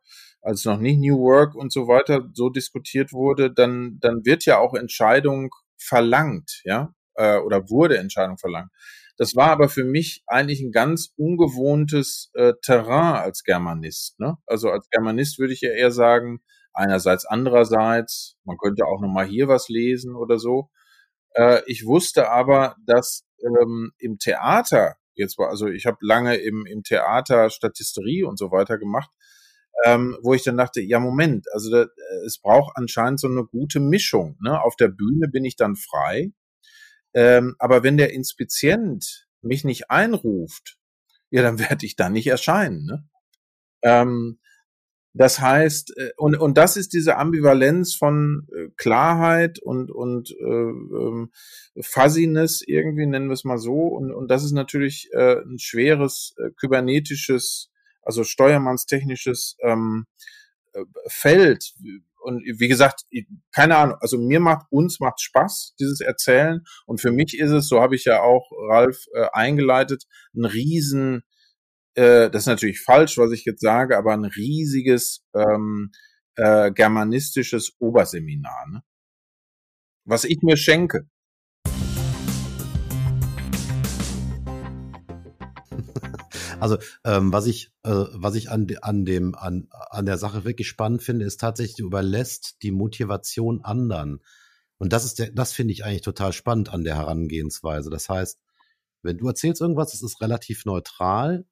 [0.43, 4.59] als noch nicht New Work und so weiter so diskutiert wurde, dann, dann wird ja
[4.59, 8.70] auch Entscheidung verlangt, ja, äh, oder wurde Entscheidung verlangt.
[9.17, 14.19] Das war aber für mich eigentlich ein ganz ungewohntes äh, Terrain als Germanist.
[14.19, 14.37] Ne?
[14.47, 16.41] Also als Germanist würde ich ja eher sagen,
[16.73, 20.71] einerseits, andererseits, man könnte auch nochmal hier was lesen oder so.
[21.35, 26.67] Äh, ich wusste aber, dass ähm, im Theater, jetzt war, also ich habe lange im,
[26.67, 29.11] im Theater Statisterie und so weiter gemacht,
[29.85, 31.87] ähm, wo ich dann dachte, ja Moment, also da,
[32.27, 34.37] es braucht anscheinend so eine gute Mischung.
[34.41, 34.61] Ne?
[34.61, 36.33] Auf der Bühne bin ich dann frei,
[37.15, 40.77] ähm, aber wenn der Inspizient mich nicht einruft,
[41.31, 42.85] ja, dann werde ich da nicht erscheinen.
[42.85, 43.09] Ne?
[43.83, 44.39] Ähm,
[45.17, 50.45] das heißt, äh, und, und das ist diese Ambivalenz von äh, Klarheit und, und äh,
[50.45, 51.31] ähm,
[51.81, 53.87] Fuzziness, irgendwie nennen wir es mal so.
[53.87, 57.71] Und, und das ist natürlich äh, ein schweres äh, kybernetisches,
[58.03, 60.07] also steuermannstechnisches ähm,
[60.73, 61.75] äh, Feld.
[62.25, 63.03] Und wie gesagt,
[63.53, 66.62] keine Ahnung, also mir macht, uns macht Spaß, dieses Erzählen.
[66.87, 70.05] Und für mich ist es, so habe ich ja auch Ralf äh, eingeleitet,
[70.35, 71.22] ein riesen
[71.95, 75.93] äh, das ist natürlich falsch, was ich jetzt sage, aber ein riesiges ähm,
[76.37, 78.83] äh, germanistisches Oberseminar, ne?
[80.05, 81.09] was ich mir schenke.
[86.61, 90.69] Also ähm, was ich, äh, was ich an, an, dem, an, an der Sache wirklich
[90.69, 94.21] spannend finde, ist tatsächlich, du überlässt die Motivation anderen.
[94.79, 97.91] Und das ist der, das finde ich eigentlich total spannend an der Herangehensweise.
[97.91, 98.39] Das heißt,
[99.03, 101.45] wenn du erzählst irgendwas, es ist relativ neutral,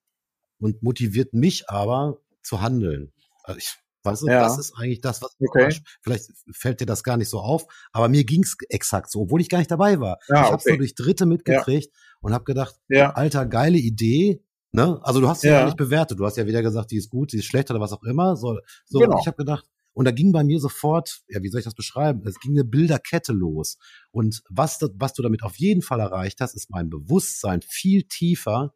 [0.62, 3.12] und motiviert mich aber zu handeln.
[3.42, 3.74] Also ich,
[4.04, 4.40] weißt du, ja.
[4.40, 5.76] das ist eigentlich das, was okay.
[6.00, 9.48] vielleicht fällt dir das gar nicht so auf, aber mir ging's exakt so, obwohl ich
[9.48, 10.18] gar nicht dabei war.
[10.28, 12.00] Ja, ich habe es nur durch Dritte mitgekriegt ja.
[12.20, 13.12] und habe gedacht, ja.
[13.12, 14.42] alter, geile Idee.
[14.72, 14.98] Ne?
[15.02, 15.60] Also du hast sie ja.
[15.60, 16.18] ja nicht bewertet.
[16.18, 18.36] Du hast ja wieder gesagt, die ist gut, die ist schlecht oder was auch immer.
[18.36, 19.18] So, so genau.
[19.20, 22.22] ich habe gedacht, und da ging bei mir sofort, ja, wie soll ich das beschreiben?
[22.26, 23.76] Es ging eine Bilderkette los.
[24.10, 28.72] Und was, was du damit auf jeden Fall erreicht hast, ist mein Bewusstsein viel tiefer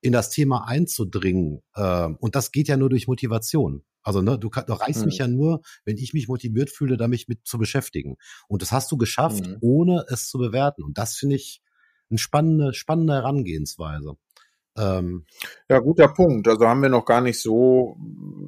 [0.00, 1.62] in das Thema einzudringen.
[1.74, 3.84] Äh, und das geht ja nur durch Motivation.
[4.02, 5.06] Also ne, du, du reichst mhm.
[5.06, 8.16] mich ja nur, wenn ich mich motiviert fühle, damit mit zu beschäftigen.
[8.48, 9.56] Und das hast du geschafft, mhm.
[9.60, 10.82] ohne es zu bewerten.
[10.82, 11.62] Und das finde ich
[12.10, 14.16] eine spannende, spannende Herangehensweise.
[14.76, 15.24] Ähm,
[15.68, 16.48] ja, guter Punkt.
[16.48, 17.96] Also haben wir noch gar nicht so,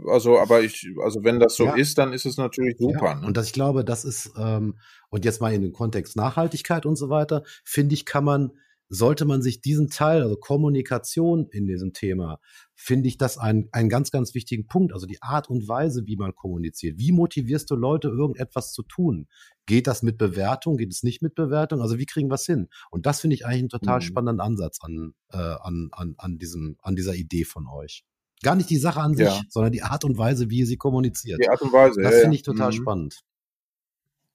[0.08, 1.74] also aber ich, also wenn das so ja.
[1.74, 3.06] ist, dann ist es natürlich super.
[3.06, 3.14] Ja.
[3.16, 3.26] Ne?
[3.26, 6.96] Und das, ich glaube, das ist, ähm, und jetzt mal in den Kontext Nachhaltigkeit und
[6.96, 8.52] so weiter, finde ich, kann man
[8.88, 12.38] sollte man sich diesen Teil, also Kommunikation in diesem Thema,
[12.76, 14.92] finde ich das ein, einen ganz, ganz wichtigen Punkt.
[14.92, 16.98] Also die Art und Weise, wie man kommuniziert.
[16.98, 19.28] Wie motivierst du Leute, irgendetwas zu tun?
[19.64, 20.76] Geht das mit Bewertung?
[20.76, 21.80] Geht es nicht mit Bewertung?
[21.80, 22.68] Also wie kriegen wir es hin?
[22.90, 24.02] Und das finde ich eigentlich einen total mhm.
[24.02, 28.04] spannenden Ansatz an, äh, an, an, an, diesem, an dieser Idee von euch.
[28.42, 29.40] Gar nicht die Sache an sich, ja.
[29.48, 31.40] sondern die Art und Weise, wie ihr sie kommuniziert.
[31.42, 32.02] Die Art und Weise.
[32.02, 32.76] Das ja, finde ich total mhm.
[32.76, 33.20] spannend.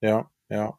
[0.00, 0.76] Ja, ja.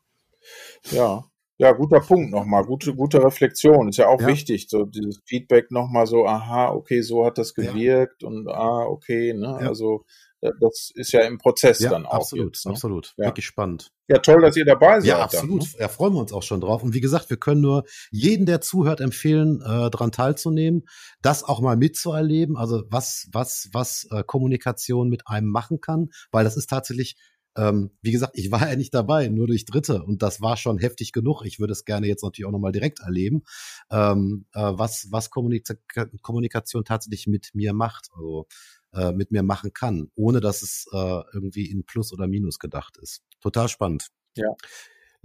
[0.92, 1.24] Ja,
[1.64, 3.88] ja, guter Punkt nochmal, gute, gute Reflexion.
[3.88, 4.28] Ist ja auch ja.
[4.28, 8.28] wichtig, so dieses Feedback nochmal so, aha, okay, so hat das gewirkt ja.
[8.28, 9.58] und ah, okay, ne?
[9.62, 9.70] Ja.
[9.70, 10.04] Also
[10.42, 12.16] äh, das ist ja im Prozess dann auch.
[12.16, 12.72] Absolut, jetzt, ne?
[12.74, 13.14] absolut.
[13.16, 13.92] Wirklich spannend.
[14.10, 15.08] Ja, toll, dass ihr dabei seid.
[15.08, 15.62] Ja, absolut.
[15.62, 15.80] Dann, ne?
[15.80, 16.84] Ja, freuen wir uns auch schon drauf.
[16.84, 20.84] Und wie gesagt, wir können nur jeden, der zuhört, empfehlen, äh, daran teilzunehmen,
[21.22, 22.58] das auch mal mitzuerleben.
[22.58, 27.16] Also was, was, was äh, Kommunikation mit einem machen kann, weil das ist tatsächlich
[27.56, 30.78] ähm, wie gesagt, ich war ja nicht dabei, nur durch Dritte und das war schon
[30.78, 31.44] heftig genug.
[31.46, 33.44] Ich würde es gerne jetzt natürlich auch nochmal direkt erleben,
[33.92, 35.76] ähm, äh, was, was Kommunika
[36.22, 38.48] Kommunikation tatsächlich mit mir macht, also
[38.94, 42.98] äh, mit mir machen kann, ohne dass es äh, irgendwie in Plus oder Minus gedacht
[43.02, 43.22] ist.
[43.42, 44.08] Total spannend.
[44.36, 44.50] Ja.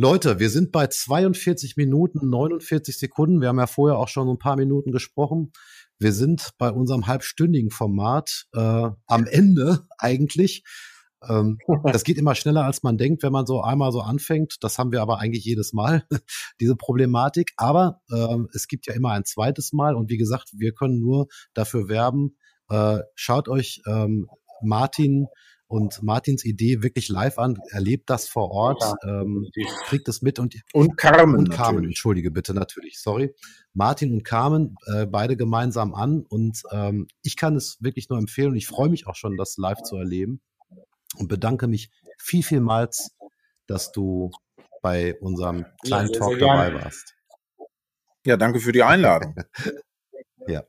[0.01, 3.41] Leute, wir sind bei 42 Minuten 49 Sekunden.
[3.41, 5.53] Wir haben ja vorher auch schon ein paar Minuten gesprochen.
[5.99, 10.63] Wir sind bei unserem halbstündigen Format äh, am Ende eigentlich.
[11.29, 11.59] Ähm,
[11.93, 14.57] das geht immer schneller, als man denkt, wenn man so einmal so anfängt.
[14.61, 16.05] Das haben wir aber eigentlich jedes Mal,
[16.61, 17.53] diese Problematik.
[17.57, 19.95] Aber ähm, es gibt ja immer ein zweites Mal.
[19.95, 22.37] Und wie gesagt, wir können nur dafür werben.
[22.69, 24.29] Äh, schaut euch ähm,
[24.63, 25.27] Martin
[25.69, 29.47] und Martins Idee wirklich live an, erlebt das vor Ort, ja, ähm,
[29.85, 31.91] kriegt es mit und und Carmen und Carmen, natürlich.
[31.91, 33.35] entschuldige bitte natürlich, sorry,
[33.75, 38.53] Martin und Carmen äh, beide gemeinsam an und ähm, ich kann es wirklich nur empfehlen
[38.53, 40.41] und ich freue mich auch schon, das live zu erleben
[41.17, 43.17] und bedanke mich viel, vielmals,
[43.67, 44.31] dass du
[44.83, 47.15] bei unserem kleinen ja, Talk dabei warst.
[48.25, 49.35] Ja, danke für die Einladung.
[50.47, 50.65] ja.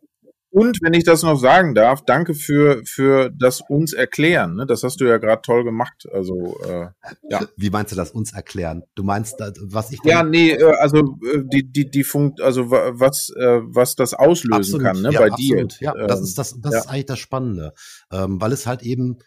[0.52, 4.56] Und wenn ich das noch sagen darf, danke für, für das uns erklären.
[4.56, 4.66] Ne?
[4.66, 6.08] Das hast du ja gerade toll gemacht.
[6.12, 6.88] Also äh,
[7.30, 7.42] ja.
[7.56, 8.84] Wie meinst du das uns erklären?
[8.96, 13.30] Du meinst, was ich ja nee, äh, also äh, die die die Funkt, also was
[13.38, 15.80] äh, was das auslösen absolut, kann ne, ja, bei absolut.
[15.80, 15.86] dir.
[15.86, 16.80] Ja, das ist das das ja.
[16.80, 17.74] ist eigentlich das Spannende,
[18.12, 19.20] ähm, weil es halt eben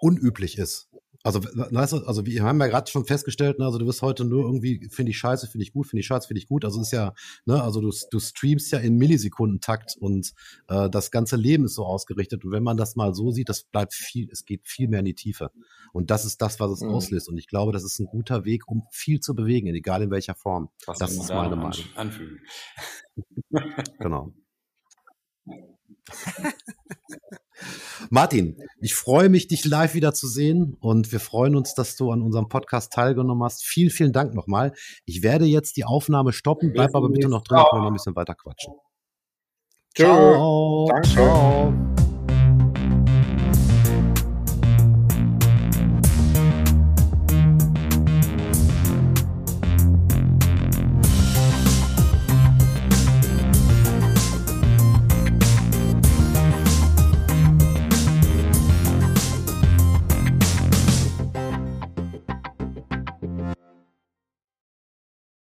[0.00, 0.88] unüblich ist.
[1.24, 4.24] Also, weißt du, also wir haben ja gerade schon festgestellt, ne, also du wirst heute
[4.24, 6.64] nur irgendwie, finde ich scheiße, finde ich gut, finde ich scheiße, finde ich gut.
[6.64, 7.14] Also ist ja,
[7.46, 10.32] ne, also du, du streamst ja in Millisekundentakt und
[10.66, 12.44] äh, das ganze Leben ist so ausgerichtet.
[12.44, 15.04] Und wenn man das mal so sieht, das bleibt viel, es geht viel mehr in
[15.04, 15.52] die Tiefe.
[15.92, 16.90] Und das ist das, was es mhm.
[16.90, 17.28] auslöst.
[17.28, 20.34] Und ich glaube, das ist ein guter Weg, um viel zu bewegen, egal in welcher
[20.34, 20.70] Form.
[20.86, 21.84] Was das ist meine Meinung.
[21.94, 22.40] Anfügen.
[24.00, 24.32] genau.
[28.10, 32.10] Martin, ich freue mich, dich live wieder zu sehen und wir freuen uns, dass du
[32.10, 33.64] an unserem Podcast teilgenommen hast.
[33.64, 34.72] Vielen, vielen Dank nochmal.
[35.04, 37.94] Ich werde jetzt die Aufnahme stoppen, bleib aber bitte noch drin, können wir noch ein
[37.94, 38.74] bisschen weiter quatschen.
[39.94, 40.86] Ciao.
[40.86, 40.86] Ciao.
[40.88, 41.08] Danke.
[41.08, 42.01] Ciao.